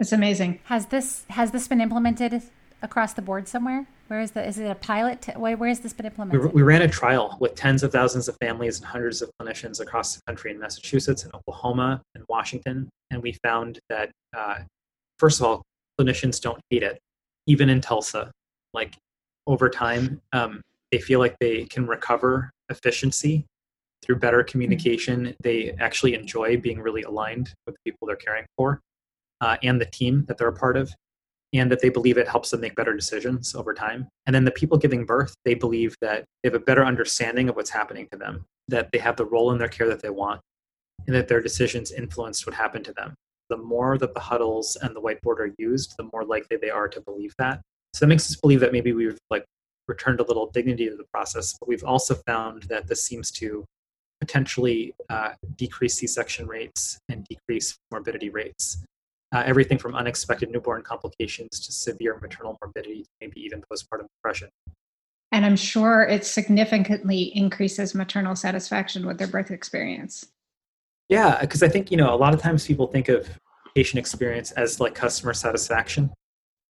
It's 0.00 0.12
amazing. 0.12 0.60
Has 0.64 0.86
this 0.86 1.24
has 1.30 1.50
this 1.50 1.66
been 1.66 1.80
implemented 1.80 2.42
across 2.82 3.12
the 3.14 3.22
board 3.22 3.48
somewhere? 3.48 3.86
Where 4.08 4.20
is 4.20 4.30
the 4.32 4.46
is 4.46 4.58
it 4.58 4.70
a 4.70 4.74
pilot? 4.74 5.28
Where, 5.36 5.56
where 5.56 5.68
has 5.68 5.80
this 5.80 5.92
been 5.92 6.06
implemented? 6.06 6.42
We, 6.42 6.48
we, 6.48 6.62
ran 6.62 6.82
a 6.82 6.88
trial 6.88 7.36
with 7.40 7.54
tens 7.54 7.82
of 7.82 7.92
thousands 7.92 8.28
of 8.28 8.36
families 8.40 8.78
and 8.78 8.86
hundreds 8.86 9.20
of 9.20 9.30
clinicians 9.40 9.80
across 9.80 10.16
the 10.16 10.22
country 10.26 10.50
in 10.50 10.58
Massachusetts 10.58 11.24
and 11.24 11.34
Oklahoma 11.34 12.00
and 12.14 12.24
Washington, 12.28 12.88
and 13.10 13.22
we 13.22 13.32
found 13.44 13.78
that 13.90 14.10
uh, 14.36 14.60
first 15.18 15.40
of 15.40 15.46
all, 15.46 15.62
clinicians 16.00 16.40
don't 16.40 16.60
hate 16.70 16.82
it, 16.82 16.98
even 17.46 17.68
in 17.68 17.80
Tulsa. 17.80 18.30
Like 18.72 18.94
over 19.46 19.68
time, 19.68 20.20
um, 20.32 20.62
they 20.90 20.98
feel 20.98 21.18
like 21.18 21.36
they 21.40 21.64
can 21.64 21.86
recover 21.86 22.50
efficiency 22.70 23.44
through 24.02 24.16
better 24.16 24.42
communication. 24.42 25.20
Mm-hmm. 25.20 25.32
They 25.42 25.72
actually 25.78 26.14
enjoy 26.14 26.56
being 26.56 26.80
really 26.80 27.02
aligned 27.02 27.52
with 27.66 27.74
the 27.74 27.90
people 27.90 28.06
they're 28.06 28.16
caring 28.16 28.46
for 28.56 28.80
uh, 29.40 29.56
and 29.62 29.80
the 29.80 29.86
team 29.86 30.24
that 30.28 30.38
they're 30.38 30.48
a 30.48 30.52
part 30.52 30.76
of, 30.76 30.92
and 31.52 31.70
that 31.70 31.80
they 31.80 31.88
believe 31.88 32.18
it 32.18 32.28
helps 32.28 32.50
them 32.50 32.60
make 32.60 32.74
better 32.74 32.94
decisions 32.94 33.54
over 33.54 33.72
time. 33.72 34.06
And 34.26 34.34
then 34.34 34.44
the 34.44 34.50
people 34.50 34.76
giving 34.76 35.06
birth, 35.06 35.34
they 35.44 35.54
believe 35.54 35.96
that 36.00 36.24
they 36.42 36.48
have 36.48 36.54
a 36.54 36.64
better 36.64 36.84
understanding 36.84 37.48
of 37.48 37.56
what's 37.56 37.70
happening 37.70 38.06
to 38.12 38.18
them, 38.18 38.44
that 38.68 38.90
they 38.92 38.98
have 38.98 39.16
the 39.16 39.24
role 39.24 39.50
in 39.52 39.58
their 39.58 39.68
care 39.68 39.88
that 39.88 40.02
they 40.02 40.10
want, 40.10 40.40
and 41.06 41.16
that 41.16 41.28
their 41.28 41.40
decisions 41.40 41.90
influenced 41.90 42.46
what 42.46 42.54
happened 42.54 42.84
to 42.84 42.92
them 42.92 43.14
the 43.48 43.56
more 43.56 43.98
that 43.98 44.14
the 44.14 44.20
huddles 44.20 44.76
and 44.82 44.94
the 44.94 45.00
whiteboard 45.00 45.38
are 45.38 45.54
used, 45.58 45.94
the 45.96 46.08
more 46.12 46.24
likely 46.24 46.56
they 46.56 46.70
are 46.70 46.88
to 46.88 47.00
believe 47.00 47.34
that. 47.38 47.60
So 47.94 48.04
that 48.04 48.08
makes 48.08 48.28
us 48.30 48.36
believe 48.36 48.60
that 48.60 48.72
maybe 48.72 48.92
we've 48.92 49.18
like 49.30 49.44
returned 49.86 50.20
a 50.20 50.24
little 50.24 50.50
dignity 50.50 50.88
to 50.88 50.96
the 50.96 51.06
process. 51.12 51.54
But 51.58 51.68
we've 51.68 51.84
also 51.84 52.14
found 52.26 52.64
that 52.64 52.86
this 52.86 53.02
seems 53.04 53.30
to 53.32 53.64
potentially 54.20 54.94
uh, 55.08 55.30
decrease 55.56 55.94
C-section 55.94 56.46
rates 56.46 56.98
and 57.08 57.24
decrease 57.24 57.76
morbidity 57.90 58.30
rates. 58.30 58.82
Uh, 59.30 59.42
everything 59.44 59.76
from 59.76 59.94
unexpected 59.94 60.50
newborn 60.50 60.82
complications 60.82 61.60
to 61.60 61.70
severe 61.70 62.18
maternal 62.22 62.56
morbidity, 62.62 63.04
maybe 63.20 63.38
even 63.40 63.62
postpartum 63.70 64.06
depression. 64.16 64.48
And 65.32 65.44
I'm 65.44 65.56
sure 65.56 66.04
it 66.04 66.24
significantly 66.24 67.36
increases 67.36 67.94
maternal 67.94 68.34
satisfaction 68.34 69.06
with 69.06 69.18
their 69.18 69.26
birth 69.26 69.50
experience. 69.50 70.26
Yeah, 71.10 71.38
because 71.40 71.62
I 71.62 71.68
think 71.68 71.90
you 71.90 71.96
know 71.96 72.14
a 72.14 72.16
lot 72.16 72.32
of 72.32 72.40
times 72.40 72.66
people 72.66 72.86
think 72.86 73.08
of 73.08 73.28
patient 73.74 73.98
experience 73.98 74.50
as 74.52 74.80
like 74.80 74.94
customer 74.94 75.34
satisfaction, 75.34 76.10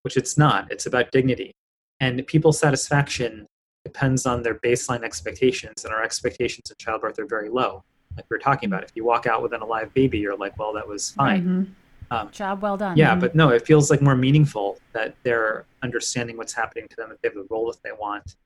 which 0.02 0.16
it's 0.16 0.36
not. 0.36 0.70
It's 0.72 0.86
about 0.86 1.12
dignity, 1.12 1.52
and 2.00 2.26
people's 2.26 2.58
satisfaction 2.58 3.46
depends 3.84 4.26
on 4.26 4.42
their 4.42 4.56
baseline 4.56 5.02
expectations, 5.02 5.84
and 5.84 5.94
our 5.94 6.02
expectations 6.02 6.70
of 6.70 6.78
childbirth 6.78 7.18
are 7.18 7.26
very 7.26 7.48
low. 7.48 7.84
Like 8.16 8.26
we 8.28 8.34
were 8.34 8.40
talking 8.40 8.68
about, 8.68 8.82
if 8.82 8.90
you 8.94 9.04
walk 9.04 9.26
out 9.26 9.42
with 9.42 9.52
an 9.52 9.62
alive 9.62 9.94
baby, 9.94 10.18
you're 10.18 10.36
like, 10.36 10.58
well, 10.58 10.72
that 10.72 10.86
was 10.86 11.12
fine. 11.12 11.40
Mm-hmm. 11.40 11.72
Um, 12.10 12.30
Job 12.30 12.62
well 12.62 12.76
done. 12.76 12.96
Yeah, 12.96 13.14
but 13.14 13.34
no, 13.34 13.50
it 13.50 13.66
feels 13.66 13.90
like 13.90 14.00
more 14.00 14.16
meaningful 14.16 14.78
that 14.92 15.14
they're 15.24 15.66
understanding 15.82 16.36
what's 16.36 16.54
happening 16.54 16.88
to 16.88 16.96
them, 16.96 17.10
that 17.10 17.18
they 17.22 17.28
have 17.28 17.34
the 17.34 17.46
role 17.50 17.66
that 17.70 17.82
they 17.82 17.92
want. 17.92 18.36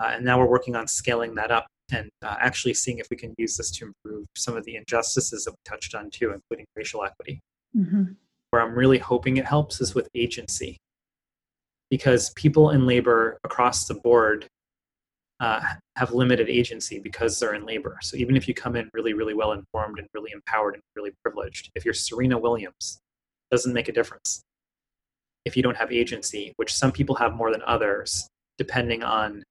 Uh, 0.00 0.12
and 0.14 0.24
now 0.24 0.38
we're 0.38 0.48
working 0.48 0.76
on 0.76 0.86
scaling 0.86 1.34
that 1.34 1.50
up 1.50 1.66
and 1.92 2.10
uh, 2.22 2.36
actually 2.40 2.74
seeing 2.74 2.98
if 2.98 3.06
we 3.10 3.16
can 3.16 3.34
use 3.38 3.56
this 3.56 3.70
to 3.70 3.86
improve 3.86 4.26
some 4.36 4.56
of 4.56 4.64
the 4.64 4.76
injustices 4.76 5.44
that 5.44 5.52
we 5.52 5.56
touched 5.64 5.94
on 5.94 6.10
too, 6.10 6.32
including 6.32 6.66
racial 6.76 7.02
equity. 7.04 7.40
Mm-hmm. 7.74 8.04
Where 8.50 8.62
I'm 8.62 8.74
really 8.74 8.98
hoping 8.98 9.38
it 9.38 9.44
helps 9.44 9.80
is 9.80 9.94
with 9.94 10.08
agency, 10.14 10.76
because 11.90 12.30
people 12.34 12.70
in 12.70 12.86
labor 12.86 13.38
across 13.44 13.86
the 13.86 13.94
board 13.94 14.46
uh, 15.40 15.60
have 15.96 16.12
limited 16.12 16.48
agency 16.48 16.98
because 16.98 17.38
they're 17.38 17.54
in 17.54 17.66
labor. 17.66 17.98
So 18.02 18.16
even 18.16 18.36
if 18.36 18.48
you 18.48 18.54
come 18.54 18.76
in 18.76 18.88
really, 18.92 19.14
really 19.14 19.34
well 19.34 19.52
informed 19.52 19.98
and 19.98 20.08
really 20.14 20.32
empowered 20.32 20.74
and 20.74 20.82
really 20.94 21.12
privileged, 21.22 21.70
if 21.74 21.84
you're 21.84 21.94
Serena 21.94 22.38
Williams, 22.38 22.98
doesn't 23.50 23.72
make 23.72 23.88
a 23.88 23.92
difference. 23.92 24.42
If 25.44 25.56
you 25.56 25.62
don't 25.62 25.76
have 25.76 25.92
agency, 25.92 26.52
which 26.56 26.74
some 26.74 26.92
people 26.92 27.14
have 27.16 27.34
more 27.34 27.52
than 27.52 27.62
others, 27.66 28.28
depending 28.58 29.02
on 29.02 29.42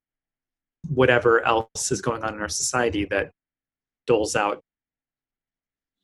whatever 0.89 1.45
else 1.45 1.91
is 1.91 2.01
going 2.01 2.23
on 2.23 2.33
in 2.35 2.41
our 2.41 2.49
society 2.49 3.05
that 3.05 3.31
doles 4.05 4.35
out 4.35 4.61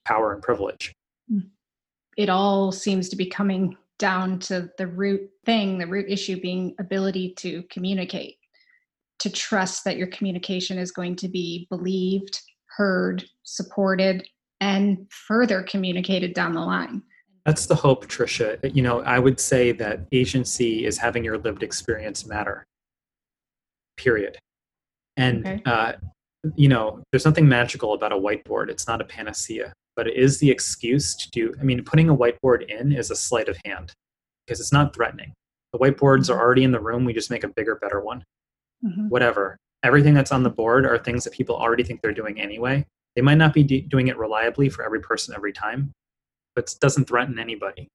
power 0.06 0.34
and 0.34 0.42
privilege. 0.42 0.94
It 2.18 2.30
all 2.30 2.72
seems 2.72 3.10
to 3.10 3.16
be 3.16 3.26
coming 3.26 3.78
down 4.00 4.40
to 4.40 4.70
the 4.78 4.88
root 4.88 5.30
thing, 5.46 5.78
the 5.78 5.88
root 5.88 6.08
issue 6.10 6.42
being 6.42 6.76
ability 6.80 7.34
to 7.38 7.64
communicate, 7.70 8.38
to 9.20 9.30
trust 9.30 9.84
that 9.86 9.98
your 9.98 10.08
communication 10.08 10.78
is 10.78 10.92
going 10.92 11.16
to 11.18 11.28
be 11.28 11.68
believed, 11.70 12.42
heard, 12.76 13.24
supported, 13.44 14.28
and 14.60 15.08
further 15.12 15.64
communicated 15.64 16.34
down 16.34 16.54
the 16.54 16.62
line. 16.62 17.04
That's 17.46 17.66
the 17.66 17.76
hope, 17.76 18.06
Trisha. 18.08 18.60
You 18.76 18.84
know, 18.84 19.02
I 19.02 19.20
would 19.20 19.40
say 19.40 19.72
that 19.74 20.02
agency 20.12 20.86
is 20.86 20.98
having 20.98 21.24
your 21.24 21.38
lived 21.38 21.64
experience 21.64 22.26
matter. 22.26 22.66
Period. 23.98 24.38
And, 25.18 25.46
okay. 25.46 25.62
uh, 25.66 25.94
you 26.56 26.70
know, 26.70 27.02
there's 27.12 27.26
nothing 27.26 27.48
magical 27.48 27.94
about 27.94 28.12
a 28.12 28.16
whiteboard. 28.18 28.70
It's 28.70 28.88
not 28.88 29.02
a 29.02 29.06
panacea, 29.06 29.74
but 29.96 30.08
it 30.08 30.16
is 30.16 30.40
the 30.40 30.50
excuse 30.50 31.16
to 31.16 31.30
do, 31.32 31.54
I 31.60 31.64
mean, 31.64 31.84
putting 31.84 32.10
a 32.10 32.16
whiteboard 32.16 32.70
in 32.70 32.92
is 32.92 33.12
a 33.12 33.16
sleight 33.16 33.50
of 33.50 33.58
hand 33.66 33.92
because 34.46 34.60
it's 34.60 34.72
not 34.72 34.96
threatening. 34.96 35.34
The 35.74 35.80
whiteboards 35.80 36.30
are 36.30 36.34
mm-hmm. 36.34 36.42
already 36.42 36.64
in 36.64 36.72
the 36.72 36.80
room. 36.80 37.06
We 37.06 37.14
just 37.14 37.32
make 37.32 37.44
a 37.44 37.48
bigger, 37.48 37.76
better 37.76 38.02
one. 38.02 38.24
Mm-hmm. 38.86 39.10
Whatever. 39.10 39.58
Everything 39.84 40.14
that's 40.14 40.32
on 40.32 40.44
the 40.44 40.50
board 40.50 40.86
are 40.86 40.98
things 40.98 41.24
that 41.24 41.34
people 41.34 41.56
already 41.56 41.84
think 41.84 42.02
they're 42.02 42.12
doing 42.12 42.40
anyway. 42.40 42.86
They 43.16 43.22
might 43.22 43.38
not 43.38 43.54
be 43.54 43.64
de- 43.64 43.82
doing 43.82 44.08
it 44.08 44.18
reliably 44.18 44.70
for 44.70 44.86
every 44.86 45.00
person 45.02 45.34
every 45.36 45.54
time, 45.54 45.92
but 46.56 46.72
it 46.72 46.80
doesn't 46.80 47.08
threaten 47.08 47.40
anybody. 47.40 47.88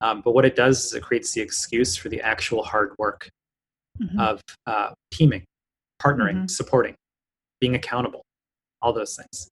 Um, 0.00 0.22
but 0.24 0.32
what 0.32 0.44
it 0.44 0.54
does 0.54 0.84
is 0.84 0.94
it 0.94 1.02
creates 1.02 1.32
the 1.32 1.40
excuse 1.40 1.96
for 1.96 2.08
the 2.08 2.20
actual 2.20 2.62
hard 2.62 2.94
work 2.98 3.28
mm-hmm. 4.00 4.18
of 4.18 4.40
uh, 4.66 4.90
teaming 5.12 5.44
partnering, 6.02 6.34
mm-hmm. 6.34 6.46
supporting, 6.46 6.94
being 7.60 7.74
accountable, 7.74 8.22
all 8.80 8.92
those 8.92 9.16
things. 9.16 9.48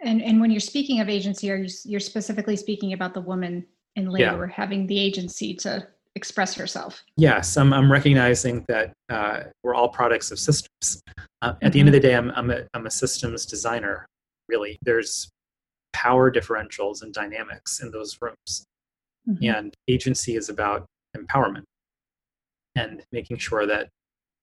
And 0.00 0.22
and 0.22 0.40
when 0.40 0.50
you're 0.50 0.60
speaking 0.60 1.00
of 1.00 1.08
agency, 1.08 1.50
are 1.50 1.56
you 1.56 1.68
you're 1.84 2.00
specifically 2.00 2.56
speaking 2.56 2.92
about 2.92 3.14
the 3.14 3.20
woman 3.20 3.66
in 3.96 4.10
labor 4.10 4.46
yeah. 4.46 4.54
having 4.54 4.86
the 4.86 4.98
agency 4.98 5.54
to 5.56 5.86
express 6.14 6.54
herself? 6.54 7.02
Yes, 7.16 7.56
I'm 7.56 7.72
I'm 7.72 7.90
recognizing 7.90 8.64
that 8.68 8.92
uh, 9.08 9.44
we're 9.62 9.74
all 9.74 9.88
products 9.88 10.30
of 10.30 10.38
systems. 10.38 11.00
Uh, 11.42 11.48
at 11.48 11.54
mm-hmm. 11.54 11.70
the 11.70 11.80
end 11.80 11.88
of 11.88 11.92
the 11.92 12.00
day, 12.00 12.14
I'm 12.14 12.30
I'm 12.32 12.50
a, 12.50 12.66
I'm 12.74 12.86
a 12.86 12.90
systems 12.90 13.46
designer. 13.46 14.06
Really, 14.48 14.78
there's 14.82 15.30
power 15.96 16.30
differentials 16.30 17.02
and 17.02 17.14
dynamics 17.14 17.80
in 17.80 17.90
those 17.90 18.18
rooms, 18.20 18.66
mm-hmm. 19.26 19.42
and 19.42 19.74
agency 19.88 20.36
is 20.36 20.50
about 20.50 20.84
empowerment 21.16 21.64
and 22.74 23.02
making 23.12 23.38
sure 23.38 23.66
that 23.66 23.88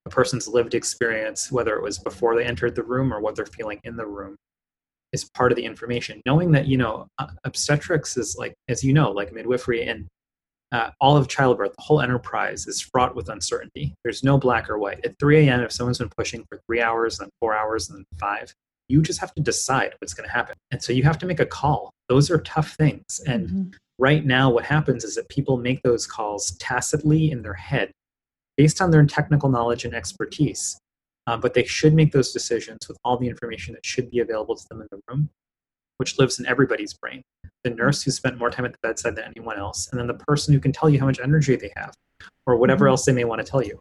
a 0.08 0.10
person's 0.10 0.48
lived 0.48 0.74
experience, 0.74 1.52
whether 1.52 1.76
it 1.76 1.84
was 1.84 2.00
before 2.00 2.36
they 2.36 2.44
entered 2.44 2.74
the 2.74 2.84
room 2.84 3.13
or 3.13 3.22
what 3.22 3.36
they're 3.36 3.46
feeling 3.46 3.80
in 3.84 3.96
the 3.96 4.06
room, 4.06 4.36
is 5.12 5.30
part 5.36 5.52
of 5.52 5.56
the 5.56 5.63
information. 5.63 6.20
Knowing 6.26 6.52
that, 6.52 6.66
you 6.68 6.76
know, 6.76 7.06
uh, 7.20 7.28
obstetrics 7.44 8.18
is 8.18 8.36
like, 8.38 8.56
as 8.68 8.84
you 8.84 8.92
know, 8.92 9.12
like 9.12 9.32
midwifery 9.32 9.88
and 9.88 10.08
uh, 10.72 10.89
all 11.00 11.16
of 11.16 11.28
childbirth, 11.28 11.74
the 11.78 11.84
whole 11.84 12.02
enterprise 12.02 12.66
is 12.66 12.82
fraught 12.82 13.16
with 13.16 13.30
uncertainty. 13.30 13.94
There's 14.04 14.24
no 14.24 14.39
black 14.39 14.72
or 14.72 14.80
white. 14.80 15.06
At 15.06 15.20
3 15.20 15.48
a.m., 15.48 15.62
if 15.62 15.72
someone's 15.72 16.00
been 16.00 16.10
pushing 16.18 16.44
for 16.50 16.60
three 16.66 16.82
hours, 16.82 17.20
then 17.20 17.30
four 17.39 17.56
hours, 17.56 17.89
and 17.89 18.00
then 18.00 18.06
five, 18.20 18.52
you 18.93 19.01
just 19.01 19.19
have 19.19 19.34
to 19.34 19.41
decide 19.41 19.95
what's 19.97 20.13
going 20.13 20.29
to 20.29 20.34
happen. 20.34 20.56
And 20.69 20.82
so 20.82 20.93
you 20.93 21.01
have 21.01 21.17
to 21.17 21.25
make 21.25 21.39
a 21.39 21.47
call. 21.47 21.91
Those 22.10 22.29
are 22.29 22.38
tough 22.41 22.75
things. 22.75 23.21
And 23.25 23.47
mm-hmm. 23.47 23.69
right 23.97 24.23
now, 24.23 24.51
what 24.51 24.65
happens 24.65 25.03
is 25.03 25.15
that 25.15 25.27
people 25.29 25.58
make 25.58 25.82
those 25.82 26.06
calls 26.06 26.51
tacitly 26.60 27.32
in 27.32 27.41
their 27.41 27.56
head 27.56 27.91
based 28.56 28.82
on 28.82 28.91
their 28.91 29.03
technical 29.06 29.49
knowledge 29.49 29.84
and 29.84 29.95
expertise. 29.95 30.77
Um, 31.25 31.39
but 31.39 31.56
they 31.56 31.63
should 31.63 31.95
make 31.95 32.12
those 32.12 32.32
decisions 32.32 32.88
with 32.88 32.97
all 33.03 33.17
the 33.17 33.27
information 33.27 33.73
that 33.73 33.84
should 33.84 34.12
be 34.12 34.19
available 34.19 34.56
to 34.56 34.65
them 34.69 34.82
in 34.82 34.88
the 34.91 34.99
room, 35.08 35.29
which 35.97 36.19
lives 36.19 36.39
in 36.39 36.45
everybody's 36.45 36.93
brain. 36.93 37.23
The 37.63 37.71
nurse 37.71 38.03
who 38.03 38.12
spent 38.12 38.38
more 38.38 38.51
time 38.51 38.65
at 38.65 38.73
the 38.73 38.77
bedside 38.84 39.15
than 39.15 39.25
anyone 39.36 39.58
else, 39.58 39.88
and 39.89 39.99
then 39.99 40.08
the 40.08 40.21
person 40.27 40.53
who 40.53 40.60
can 40.60 40.73
tell 40.73 40.89
you 40.89 40.99
how 40.99 41.06
much 41.08 41.19
energy 41.23 41.56
they 41.56 41.71
have, 41.77 41.93
or 42.45 42.58
whatever 42.58 42.86
mm-hmm. 42.86 42.91
else 42.91 43.06
they 43.06 43.13
may 43.13 43.23
want 43.23 43.43
to 43.43 43.49
tell 43.49 43.63
you. 43.63 43.79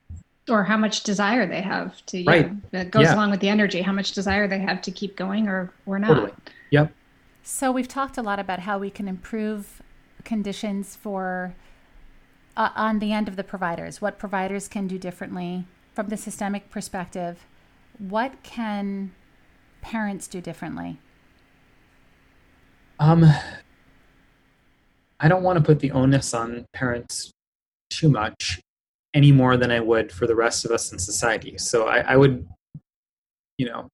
Or 0.48 0.64
how 0.64 0.76
much 0.76 1.04
desire 1.04 1.46
they 1.46 1.60
have 1.60 2.04
to, 2.06 2.24
right. 2.24 2.50
Know, 2.50 2.60
that 2.72 2.90
goes 2.90 3.04
yeah. 3.04 3.14
along 3.14 3.30
with 3.30 3.40
the 3.40 3.48
energy, 3.48 3.80
how 3.80 3.92
much 3.92 4.12
desire 4.12 4.48
they 4.48 4.58
have 4.58 4.82
to 4.82 4.90
keep 4.90 5.16
going 5.16 5.48
or, 5.48 5.72
or 5.86 5.98
not. 6.00 6.08
Totally. 6.08 6.32
Yep. 6.70 6.92
So 7.44 7.70
we've 7.70 7.88
talked 7.88 8.18
a 8.18 8.22
lot 8.22 8.40
about 8.40 8.60
how 8.60 8.78
we 8.78 8.90
can 8.90 9.06
improve 9.06 9.82
conditions 10.24 10.96
for 10.96 11.54
uh, 12.56 12.70
on 12.74 12.98
the 12.98 13.12
end 13.12 13.28
of 13.28 13.36
the 13.36 13.44
providers, 13.44 14.00
what 14.00 14.18
providers 14.18 14.68
can 14.68 14.86
do 14.86 14.98
differently 14.98 15.64
from 15.94 16.08
the 16.08 16.16
systemic 16.16 16.70
perspective. 16.70 17.46
What 17.98 18.42
can 18.42 19.12
parents 19.80 20.26
do 20.26 20.40
differently? 20.40 20.98
Um, 22.98 23.24
I 25.20 25.28
don't 25.28 25.42
want 25.42 25.58
to 25.58 25.64
put 25.64 25.80
the 25.80 25.90
onus 25.92 26.34
on 26.34 26.66
parents 26.72 27.30
too 27.90 28.08
much 28.08 28.60
any 29.14 29.32
more 29.32 29.56
than 29.56 29.70
I 29.70 29.80
would 29.80 30.10
for 30.10 30.26
the 30.26 30.34
rest 30.34 30.64
of 30.64 30.70
us 30.70 30.92
in 30.92 30.98
society. 30.98 31.58
So 31.58 31.86
I, 31.86 31.98
I 32.00 32.16
would, 32.16 32.46
you 33.58 33.66
know, 33.66 33.88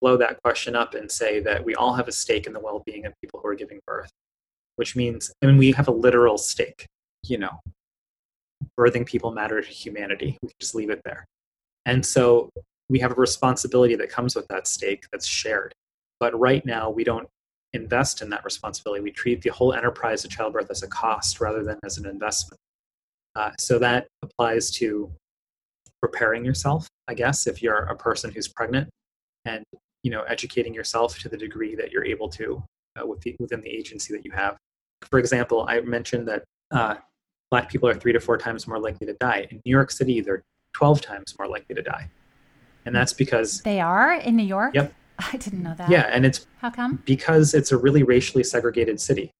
blow 0.00 0.16
that 0.18 0.42
question 0.42 0.76
up 0.76 0.94
and 0.94 1.10
say 1.10 1.40
that 1.40 1.64
we 1.64 1.74
all 1.74 1.94
have 1.94 2.08
a 2.08 2.12
stake 2.12 2.46
in 2.46 2.52
the 2.52 2.60
well-being 2.60 3.06
of 3.06 3.14
people 3.22 3.40
who 3.42 3.48
are 3.48 3.54
giving 3.54 3.80
birth, 3.86 4.10
which 4.76 4.96
means, 4.96 5.32
I 5.42 5.46
mean, 5.46 5.56
we 5.56 5.72
have 5.72 5.88
a 5.88 5.92
literal 5.92 6.36
stake. 6.36 6.86
You 7.26 7.38
know, 7.38 7.60
birthing 8.78 9.06
people 9.06 9.30
matter 9.30 9.62
to 9.62 9.66
humanity. 9.66 10.36
We 10.42 10.48
can 10.48 10.56
just 10.60 10.74
leave 10.74 10.90
it 10.90 11.00
there. 11.04 11.24
And 11.86 12.04
so 12.04 12.50
we 12.90 12.98
have 12.98 13.12
a 13.12 13.14
responsibility 13.14 13.94
that 13.96 14.10
comes 14.10 14.36
with 14.36 14.46
that 14.48 14.66
stake 14.66 15.06
that's 15.10 15.26
shared. 15.26 15.72
But 16.20 16.38
right 16.38 16.64
now, 16.66 16.90
we 16.90 17.02
don't 17.02 17.26
invest 17.72 18.20
in 18.20 18.28
that 18.30 18.44
responsibility. 18.44 19.02
We 19.02 19.10
treat 19.10 19.40
the 19.40 19.50
whole 19.50 19.72
enterprise 19.72 20.24
of 20.24 20.30
childbirth 20.30 20.70
as 20.70 20.82
a 20.82 20.88
cost 20.88 21.40
rather 21.40 21.64
than 21.64 21.78
as 21.82 21.96
an 21.96 22.06
investment. 22.06 22.60
Uh, 23.36 23.50
so 23.58 23.78
that 23.78 24.06
applies 24.22 24.70
to 24.72 25.10
preparing 26.00 26.44
yourself, 26.44 26.86
I 27.08 27.14
guess, 27.14 27.46
if 27.46 27.62
you're 27.62 27.84
a 27.84 27.96
person 27.96 28.30
who's 28.30 28.48
pregnant, 28.48 28.88
and 29.44 29.64
you 30.02 30.10
know, 30.10 30.22
educating 30.22 30.74
yourself 30.74 31.18
to 31.18 31.28
the 31.28 31.36
degree 31.36 31.74
that 31.74 31.90
you're 31.90 32.04
able 32.04 32.28
to 32.28 32.62
uh, 33.00 33.06
with 33.06 33.20
the, 33.22 33.34
within 33.40 33.60
the 33.60 33.70
agency 33.70 34.14
that 34.14 34.24
you 34.24 34.30
have. 34.32 34.56
For 35.10 35.18
example, 35.18 35.66
I 35.68 35.80
mentioned 35.80 36.28
that 36.28 36.44
uh, 36.70 36.96
black 37.50 37.70
people 37.70 37.88
are 37.88 37.94
three 37.94 38.12
to 38.12 38.20
four 38.20 38.36
times 38.36 38.66
more 38.66 38.78
likely 38.78 39.06
to 39.06 39.14
die. 39.14 39.46
In 39.50 39.60
New 39.64 39.70
York 39.70 39.90
City, 39.90 40.20
they're 40.20 40.42
12 40.74 41.00
times 41.00 41.34
more 41.38 41.48
likely 41.48 41.74
to 41.74 41.82
die. 41.82 42.10
And 42.84 42.94
that's 42.94 43.12
because 43.12 43.62
they 43.62 43.80
are 43.80 44.14
in 44.14 44.36
New 44.36 44.44
York? 44.44 44.74
Yep. 44.74 44.92
I 45.32 45.36
didn't 45.36 45.62
know 45.62 45.74
that. 45.76 45.88
Yeah, 45.88 46.10
and 46.10 46.26
it's 46.26 46.46
how 46.58 46.70
come? 46.70 47.02
Because 47.04 47.54
it's 47.54 47.72
a 47.72 47.78
really 47.78 48.02
racially 48.02 48.44
segregated 48.44 49.00
city, 49.00 49.30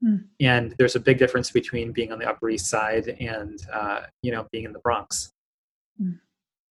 hmm. 0.00 0.16
and 0.40 0.74
there's 0.78 0.96
a 0.96 1.00
big 1.00 1.18
difference 1.18 1.50
between 1.50 1.92
being 1.92 2.12
on 2.12 2.18
the 2.18 2.28
Upper 2.28 2.50
East 2.50 2.66
Side 2.66 3.08
and 3.20 3.58
uh, 3.72 4.02
you 4.22 4.32
know 4.32 4.46
being 4.52 4.64
in 4.64 4.72
the 4.72 4.80
Bronx, 4.80 5.30
hmm. 5.98 6.12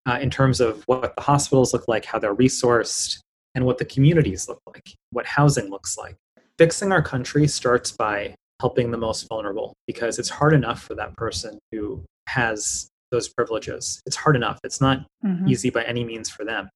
uh, 0.07 0.19
in 0.21 0.29
terms 0.29 0.61
of 0.61 0.83
what 0.85 1.15
the 1.15 1.21
hospitals 1.21 1.73
look 1.73 1.87
like, 1.87 2.05
how 2.05 2.19
they're 2.19 2.35
resourced, 2.35 3.19
and 3.55 3.65
what 3.65 3.77
the 3.77 3.85
communities 3.85 4.47
look 4.47 4.59
like, 4.67 4.93
what 5.11 5.25
housing 5.25 5.69
looks 5.69 5.97
like. 5.97 6.15
Fixing 6.57 6.91
our 6.91 7.01
country 7.01 7.47
starts 7.47 7.91
by 7.91 8.35
helping 8.61 8.91
the 8.91 8.97
most 8.97 9.27
vulnerable 9.27 9.73
because 9.87 10.19
it's 10.19 10.29
hard 10.29 10.53
enough 10.53 10.81
for 10.81 10.95
that 10.95 11.15
person 11.17 11.59
who 11.71 12.03
has 12.27 12.89
those 13.11 13.29
privileges. 13.29 14.01
It's 14.05 14.15
hard 14.15 14.35
enough. 14.35 14.59
It's 14.63 14.81
not 14.81 15.05
mm-hmm. 15.25 15.47
easy 15.47 15.69
by 15.69 15.83
any 15.83 16.03
means 16.03 16.29
for 16.29 16.45
them. 16.45 16.69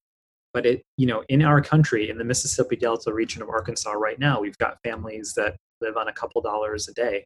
But 0.52 0.66
it, 0.66 0.82
you 0.96 1.06
know, 1.06 1.22
in 1.28 1.42
our 1.42 1.60
country, 1.60 2.10
in 2.10 2.18
the 2.18 2.24
Mississippi 2.24 2.76
Delta 2.76 3.12
region 3.12 3.40
of 3.40 3.48
Arkansas 3.48 3.92
right 3.92 4.18
now, 4.18 4.40
we've 4.40 4.58
got 4.58 4.78
families 4.84 5.34
that 5.36 5.56
live 5.80 5.96
on 5.96 6.08
a 6.08 6.12
couple 6.12 6.40
dollars 6.40 6.88
a 6.88 6.94
day 6.94 7.24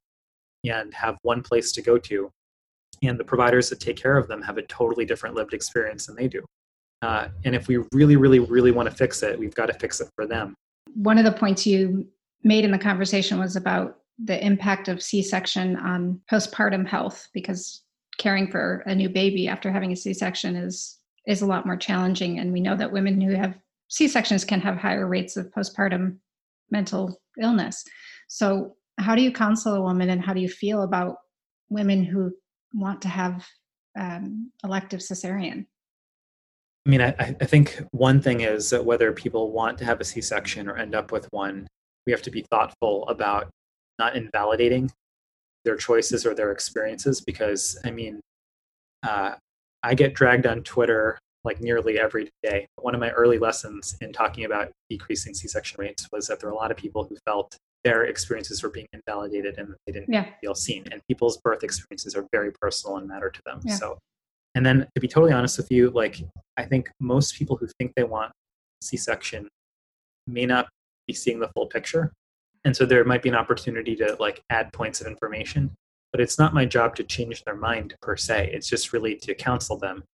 and 0.64 0.92
have 0.94 1.16
one 1.22 1.42
place 1.42 1.72
to 1.72 1.82
go 1.82 1.98
to. 1.98 2.30
And 3.02 3.18
the 3.18 3.24
providers 3.24 3.68
that 3.70 3.80
take 3.80 3.96
care 3.96 4.16
of 4.16 4.28
them 4.28 4.40
have 4.42 4.56
a 4.56 4.62
totally 4.62 5.04
different 5.04 5.34
lived 5.34 5.52
experience 5.52 6.06
than 6.06 6.16
they 6.16 6.28
do. 6.28 6.44
Uh, 7.02 7.28
and 7.44 7.54
if 7.54 7.68
we 7.68 7.78
really, 7.92 8.16
really, 8.16 8.38
really 8.38 8.70
want 8.70 8.88
to 8.88 8.94
fix 8.94 9.22
it, 9.22 9.38
we've 9.38 9.54
got 9.54 9.66
to 9.66 9.74
fix 9.74 10.00
it 10.00 10.08
for 10.16 10.26
them. 10.26 10.54
One 10.94 11.18
of 11.18 11.24
the 11.24 11.32
points 11.32 11.66
you 11.66 12.06
made 12.44 12.64
in 12.64 12.70
the 12.70 12.78
conversation 12.78 13.38
was 13.38 13.56
about 13.56 13.98
the 14.22 14.42
impact 14.44 14.88
of 14.88 15.02
C-section 15.02 15.76
on 15.76 16.20
postpartum 16.30 16.86
health 16.86 17.28
because 17.34 17.82
caring 18.16 18.50
for 18.50 18.84
a 18.86 18.94
new 18.94 19.08
baby 19.08 19.48
after 19.48 19.72
having 19.72 19.92
a 19.92 19.96
C-section 19.96 20.54
is 20.56 20.98
is 21.26 21.42
a 21.42 21.46
lot 21.46 21.64
more 21.64 21.76
challenging 21.76 22.38
and 22.38 22.52
we 22.52 22.60
know 22.60 22.76
that 22.76 22.92
women 22.92 23.20
who 23.20 23.34
have 23.34 23.58
C-sections 23.88 24.44
can 24.44 24.60
have 24.60 24.76
higher 24.76 25.06
rates 25.08 25.36
of 25.36 25.50
postpartum 25.50 26.18
mental 26.70 27.18
illness. 27.40 27.84
So 28.28 28.76
how 28.98 29.14
do 29.14 29.22
you 29.22 29.32
counsel 29.32 29.74
a 29.74 29.80
woman 29.80 30.10
and 30.10 30.24
how 30.24 30.32
do 30.32 30.40
you 30.40 30.48
feel 30.48 30.82
about 30.82 31.16
women 31.68 32.04
who 32.04 32.32
want 32.72 33.02
to 33.02 33.08
have 33.08 33.46
um, 33.98 34.50
elective 34.62 35.00
cesarean? 35.00 35.66
I 36.87 36.90
mean, 36.90 37.00
I, 37.00 37.14
I 37.18 37.44
think 37.46 37.82
one 37.92 38.20
thing 38.20 38.42
is 38.42 38.70
that 38.70 38.84
whether 38.84 39.12
people 39.12 39.52
want 39.52 39.78
to 39.78 39.84
have 39.84 40.00
a 40.00 40.04
C 40.04 40.20
section 40.20 40.68
or 40.68 40.76
end 40.76 40.94
up 40.94 41.12
with 41.12 41.26
one, 41.30 41.66
we 42.06 42.12
have 42.12 42.22
to 42.22 42.30
be 42.30 42.44
thoughtful 42.50 43.08
about 43.08 43.48
not 43.98 44.16
invalidating 44.16 44.90
their 45.64 45.76
choices 45.76 46.26
or 46.26 46.34
their 46.34 46.52
experiences 46.52 47.20
because 47.20 47.78
i 47.84 47.90
mean 47.90 48.20
uh, 49.02 49.32
i 49.82 49.94
get 49.94 50.14
dragged 50.14 50.46
on 50.46 50.62
twitter 50.62 51.18
like 51.44 51.60
nearly 51.60 51.98
every 51.98 52.30
day 52.42 52.66
one 52.76 52.94
of 52.94 53.00
my 53.00 53.10
early 53.10 53.38
lessons 53.38 53.96
in 54.00 54.12
talking 54.12 54.44
about 54.44 54.70
decreasing 54.90 55.34
c-section 55.34 55.76
rates 55.80 56.08
was 56.12 56.26
that 56.26 56.40
there 56.40 56.48
are 56.48 56.52
a 56.52 56.56
lot 56.56 56.70
of 56.70 56.76
people 56.76 57.04
who 57.04 57.16
felt 57.24 57.56
their 57.84 58.04
experiences 58.04 58.62
were 58.62 58.70
being 58.70 58.88
invalidated 58.92 59.58
and 59.58 59.74
they 59.86 59.92
didn't 59.92 60.12
yeah. 60.12 60.26
feel 60.40 60.54
seen. 60.54 60.84
And 60.90 61.00
people's 61.06 61.36
birth 61.38 61.62
experiences 61.62 62.16
are 62.16 62.26
very 62.32 62.50
personal 62.50 62.96
and 62.96 63.06
matter 63.06 63.30
to 63.30 63.40
them. 63.44 63.60
Yeah. 63.64 63.74
so 63.74 63.98
and 64.54 64.64
then 64.64 64.86
to 64.94 65.00
be 65.00 65.08
totally 65.08 65.32
honest 65.32 65.58
with 65.58 65.70
you 65.70 65.90
like 65.90 66.22
i 66.56 66.64
think 66.64 66.88
most 67.00 67.34
people 67.34 67.56
who 67.56 67.66
think 67.78 67.92
they 67.96 68.04
want 68.04 68.32
c-section 68.82 69.48
may 70.26 70.46
not 70.46 70.68
be 71.06 71.12
seeing 71.12 71.38
the 71.38 71.48
full 71.48 71.66
picture. 71.66 72.12
And 72.64 72.74
so 72.74 72.86
there 72.86 73.04
might 73.04 73.22
be 73.22 73.28
an 73.28 73.34
opportunity 73.34 73.94
to 73.96 74.16
like 74.18 74.40
add 74.48 74.72
points 74.72 75.00
of 75.00 75.06
information 75.06 75.70
but 76.12 76.20
it's 76.20 76.38
not 76.38 76.54
my 76.54 76.64
job 76.64 76.94
to 76.94 77.02
change 77.02 77.42
their 77.42 77.56
mind 77.56 77.96
per 78.00 78.16
se. 78.16 78.50
It's 78.54 78.68
just 78.68 78.92
really 78.92 79.16
to 79.16 79.34
counsel 79.34 79.76
them 79.76 80.04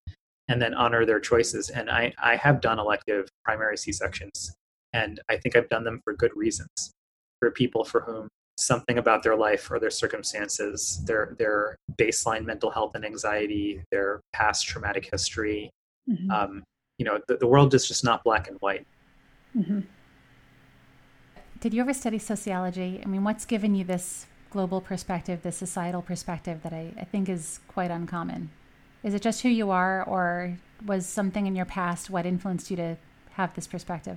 and 0.48 0.61
then 0.61 0.72
honor 0.72 1.04
their 1.04 1.20
choices. 1.20 1.68
And 1.68 1.90
i 1.90 2.12
i 2.20 2.37
have 2.37 2.61
done 2.61 2.78
elective 2.78 3.28
primary 3.44 3.76
c-sections 3.76 4.52
and 4.92 5.20
i 5.28 5.37
think 5.37 5.56
i've 5.56 5.68
done 5.68 5.85
them 5.85 6.00
for 6.04 6.14
good 6.14 6.33
reasons 6.35 6.92
for 7.40 7.50
people 7.50 7.85
for 7.85 8.00
whom 8.03 8.29
something 8.57 8.98
about 8.98 9.22
their 9.22 9.37
life 9.37 9.70
or 9.70 9.81
their 9.81 9.90
circumstances 9.90 11.03
their 11.07 11.35
their 11.38 11.76
baseline 11.96 12.44
mental 12.44 12.71
health 12.71 12.94
and 12.94 13.04
anxiety 13.04 13.83
their 13.90 14.21
past 14.33 14.67
traumatic 14.67 15.08
history 15.10 15.71
mm-hmm. 16.08 16.31
um, 16.31 16.62
you 16.98 17.04
know 17.04 17.19
the, 17.27 17.37
the 17.38 17.46
world 17.46 17.75
is 17.75 17.88
just 17.88 18.04
not 18.04 18.23
black 18.23 18.48
and 18.48 18.56
white 18.60 18.87
mm-hmm. 19.56 19.81
Did 21.60 21.75
you 21.75 21.83
ever 21.83 21.92
study 21.92 22.19
sociology? 22.19 23.02
I 23.04 23.06
mean, 23.06 23.23
what's 23.23 23.44
given 23.44 23.75
you 23.75 23.85
this 23.85 24.25
global 24.48 24.81
perspective, 24.81 25.42
this 25.42 25.58
societal 25.58 26.00
perspective 26.00 26.62
that 26.62 26.73
I, 26.73 26.94
I 26.98 27.04
think 27.04 27.29
is 27.29 27.60
quite 27.69 27.90
uncommon? 27.90 28.50
Is 29.02 29.12
it 29.12 29.21
just 29.21 29.42
who 29.42 29.50
you 29.50 29.71
are, 29.71 30.02
or 30.02 30.56
was 30.87 31.04
something 31.04 31.46
in 31.46 31.54
your 31.54 31.67
past 31.67 32.08
what 32.08 32.25
influenced 32.25 32.71
you 32.71 32.79
to 32.79 32.96
have 33.33 33.54
this 33.54 33.67
perspective? 33.67 34.17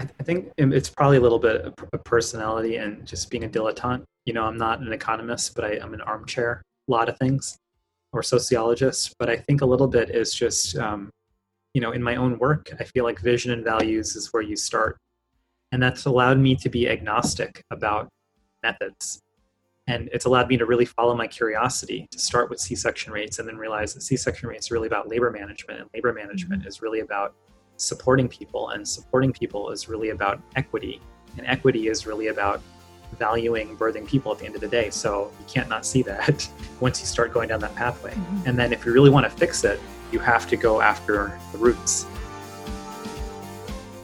I, 0.00 0.04
th- 0.04 0.14
I 0.18 0.22
think 0.22 0.50
it's 0.56 0.88
probably 0.88 1.18
a 1.18 1.20
little 1.20 1.38
bit 1.38 1.62
of 1.92 2.04
personality 2.04 2.76
and 2.76 3.06
just 3.06 3.30
being 3.30 3.44
a 3.44 3.48
dilettante. 3.48 4.04
You 4.24 4.32
know, 4.32 4.44
I'm 4.44 4.56
not 4.56 4.80
an 4.80 4.92
economist, 4.92 5.54
but 5.54 5.64
I, 5.64 5.78
I'm 5.78 5.94
an 5.94 6.00
armchair, 6.00 6.62
a 6.88 6.90
lot 6.90 7.08
of 7.08 7.18
things, 7.18 7.56
or 8.12 8.22
sociologist. 8.22 9.14
But 9.18 9.28
I 9.28 9.36
think 9.36 9.60
a 9.60 9.66
little 9.66 9.88
bit 9.88 10.10
is 10.10 10.32
just, 10.32 10.76
um, 10.78 11.10
you 11.74 11.80
know, 11.80 11.92
in 11.92 12.02
my 12.02 12.16
own 12.16 12.38
work, 12.38 12.70
I 12.80 12.84
feel 12.84 13.04
like 13.04 13.20
vision 13.20 13.52
and 13.52 13.62
values 13.62 14.16
is 14.16 14.32
where 14.32 14.42
you 14.42 14.56
start 14.56 14.96
and 15.72 15.82
that's 15.82 16.04
allowed 16.04 16.38
me 16.38 16.56
to 16.56 16.68
be 16.68 16.88
agnostic 16.88 17.62
about 17.70 18.08
methods 18.62 19.20
and 19.86 20.08
it's 20.12 20.24
allowed 20.24 20.48
me 20.48 20.56
to 20.56 20.66
really 20.66 20.84
follow 20.84 21.14
my 21.16 21.26
curiosity 21.26 22.06
to 22.10 22.18
start 22.18 22.50
with 22.50 22.60
c-section 22.60 23.12
rates 23.12 23.38
and 23.38 23.48
then 23.48 23.56
realize 23.56 23.94
that 23.94 24.02
c-section 24.02 24.48
rates 24.48 24.66
is 24.66 24.70
really 24.70 24.86
about 24.86 25.08
labor 25.08 25.30
management 25.30 25.80
and 25.80 25.88
labor 25.94 26.12
management 26.12 26.66
is 26.66 26.82
really 26.82 27.00
about 27.00 27.34
supporting 27.80 28.28
people 28.28 28.70
and 28.70 28.86
supporting 28.86 29.32
people 29.32 29.70
is 29.70 29.88
really 29.88 30.10
about 30.10 30.40
equity 30.56 31.00
and 31.38 31.46
equity 31.46 31.88
is 31.88 32.06
really 32.06 32.28
about 32.28 32.60
valuing 33.18 33.76
birthing 33.76 34.06
people 34.06 34.30
at 34.30 34.38
the 34.38 34.46
end 34.46 34.54
of 34.54 34.60
the 34.60 34.68
day 34.68 34.90
so 34.90 35.32
you 35.38 35.44
can't 35.46 35.68
not 35.68 35.84
see 35.84 36.02
that 36.02 36.48
once 36.80 37.00
you 37.00 37.06
start 37.06 37.32
going 37.32 37.48
down 37.48 37.58
that 37.58 37.74
pathway 37.74 38.12
mm-hmm. 38.12 38.48
and 38.48 38.58
then 38.58 38.72
if 38.72 38.84
you 38.84 38.92
really 38.92 39.10
want 39.10 39.24
to 39.24 39.30
fix 39.30 39.64
it 39.64 39.80
you 40.12 40.18
have 40.18 40.48
to 40.48 40.56
go 40.56 40.80
after 40.80 41.38
the 41.52 41.58
roots 41.58 42.06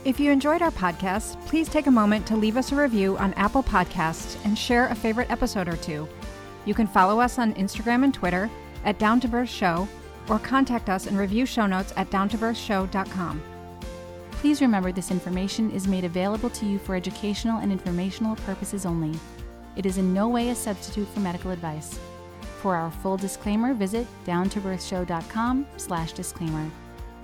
if 0.06 0.20
you 0.20 0.30
enjoyed 0.30 0.62
our 0.62 0.70
podcast, 0.70 1.44
please 1.46 1.68
take 1.68 1.88
a 1.88 1.90
moment 1.90 2.28
to 2.28 2.36
leave 2.36 2.56
us 2.56 2.70
a 2.70 2.76
review 2.76 3.18
on 3.18 3.34
Apple 3.34 3.64
Podcasts 3.64 4.36
and 4.44 4.56
share 4.56 4.86
a 4.86 4.94
favorite 4.94 5.32
episode 5.32 5.66
or 5.66 5.76
two. 5.78 6.08
You 6.64 6.74
can 6.74 6.86
follow 6.86 7.18
us 7.18 7.40
on 7.40 7.54
Instagram 7.54 8.04
and 8.04 8.14
Twitter 8.14 8.48
at 8.84 9.00
Down 9.00 9.18
to 9.18 9.26
Birth 9.26 9.48
Show 9.48 9.88
or 10.28 10.38
contact 10.38 10.88
us 10.88 11.08
and 11.08 11.18
review 11.18 11.44
show 11.44 11.66
notes 11.66 11.92
at 11.96 12.08
downtobirthshow.com. 12.10 13.42
Please 14.40 14.60
remember 14.60 14.92
this 14.92 15.10
information 15.10 15.70
is 15.70 15.88
made 15.88 16.04
available 16.04 16.50
to 16.50 16.66
you 16.66 16.78
for 16.78 16.94
educational 16.94 17.58
and 17.58 17.72
informational 17.72 18.36
purposes 18.36 18.84
only. 18.84 19.18
It 19.76 19.86
is 19.86 19.98
in 19.98 20.12
no 20.14 20.28
way 20.28 20.50
a 20.50 20.54
substitute 20.54 21.08
for 21.08 21.20
medical 21.20 21.50
advice. 21.50 21.98
For 22.60 22.76
our 22.76 22.90
full 22.90 23.16
disclaimer, 23.16 23.74
visit 23.74 24.06
downtobirthshow.com 24.24 25.66
slash 25.78 26.12
disclaimer. 26.12 26.70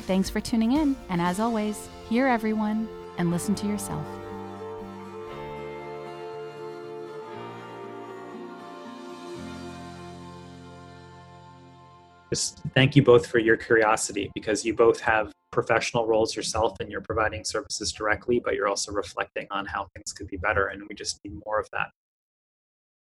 Thanks 0.01 0.31
for 0.31 0.41
tuning 0.41 0.73
in, 0.73 0.97
and 1.11 1.21
as 1.21 1.39
always, 1.39 1.89
hear 2.09 2.27
everyone 2.27 2.89
and 3.19 3.31
listen 3.31 3.55
to 3.57 3.67
yourself. 3.67 4.05
Just 12.31 12.61
thank 12.75 12.97
you 12.97 13.03
both 13.03 13.27
for 13.27 13.39
your 13.39 13.59
curiosity 13.59 14.31
because 14.35 14.65
you 14.65 14.75
both 14.75 14.99
have 15.01 15.31
professional 15.53 16.07
roles 16.07 16.35
yourself 16.35 16.81
and 16.81 16.91
you're 16.91 17.01
providing 17.01 17.45
services 17.45 17.93
directly, 17.93 18.41
but 18.41 18.55
you're 18.55 18.69
also 18.69 18.91
reflecting 18.91 19.47
on 19.51 19.67
how 19.67 19.87
things 19.95 20.13
could 20.13 20.27
be 20.27 20.37
better. 20.39 20.67
And 20.67 20.83
we 20.89 20.95
just 20.97 21.21
need 21.25 21.41
more 21.47 21.61
of 21.61 21.69
that. 21.73 21.91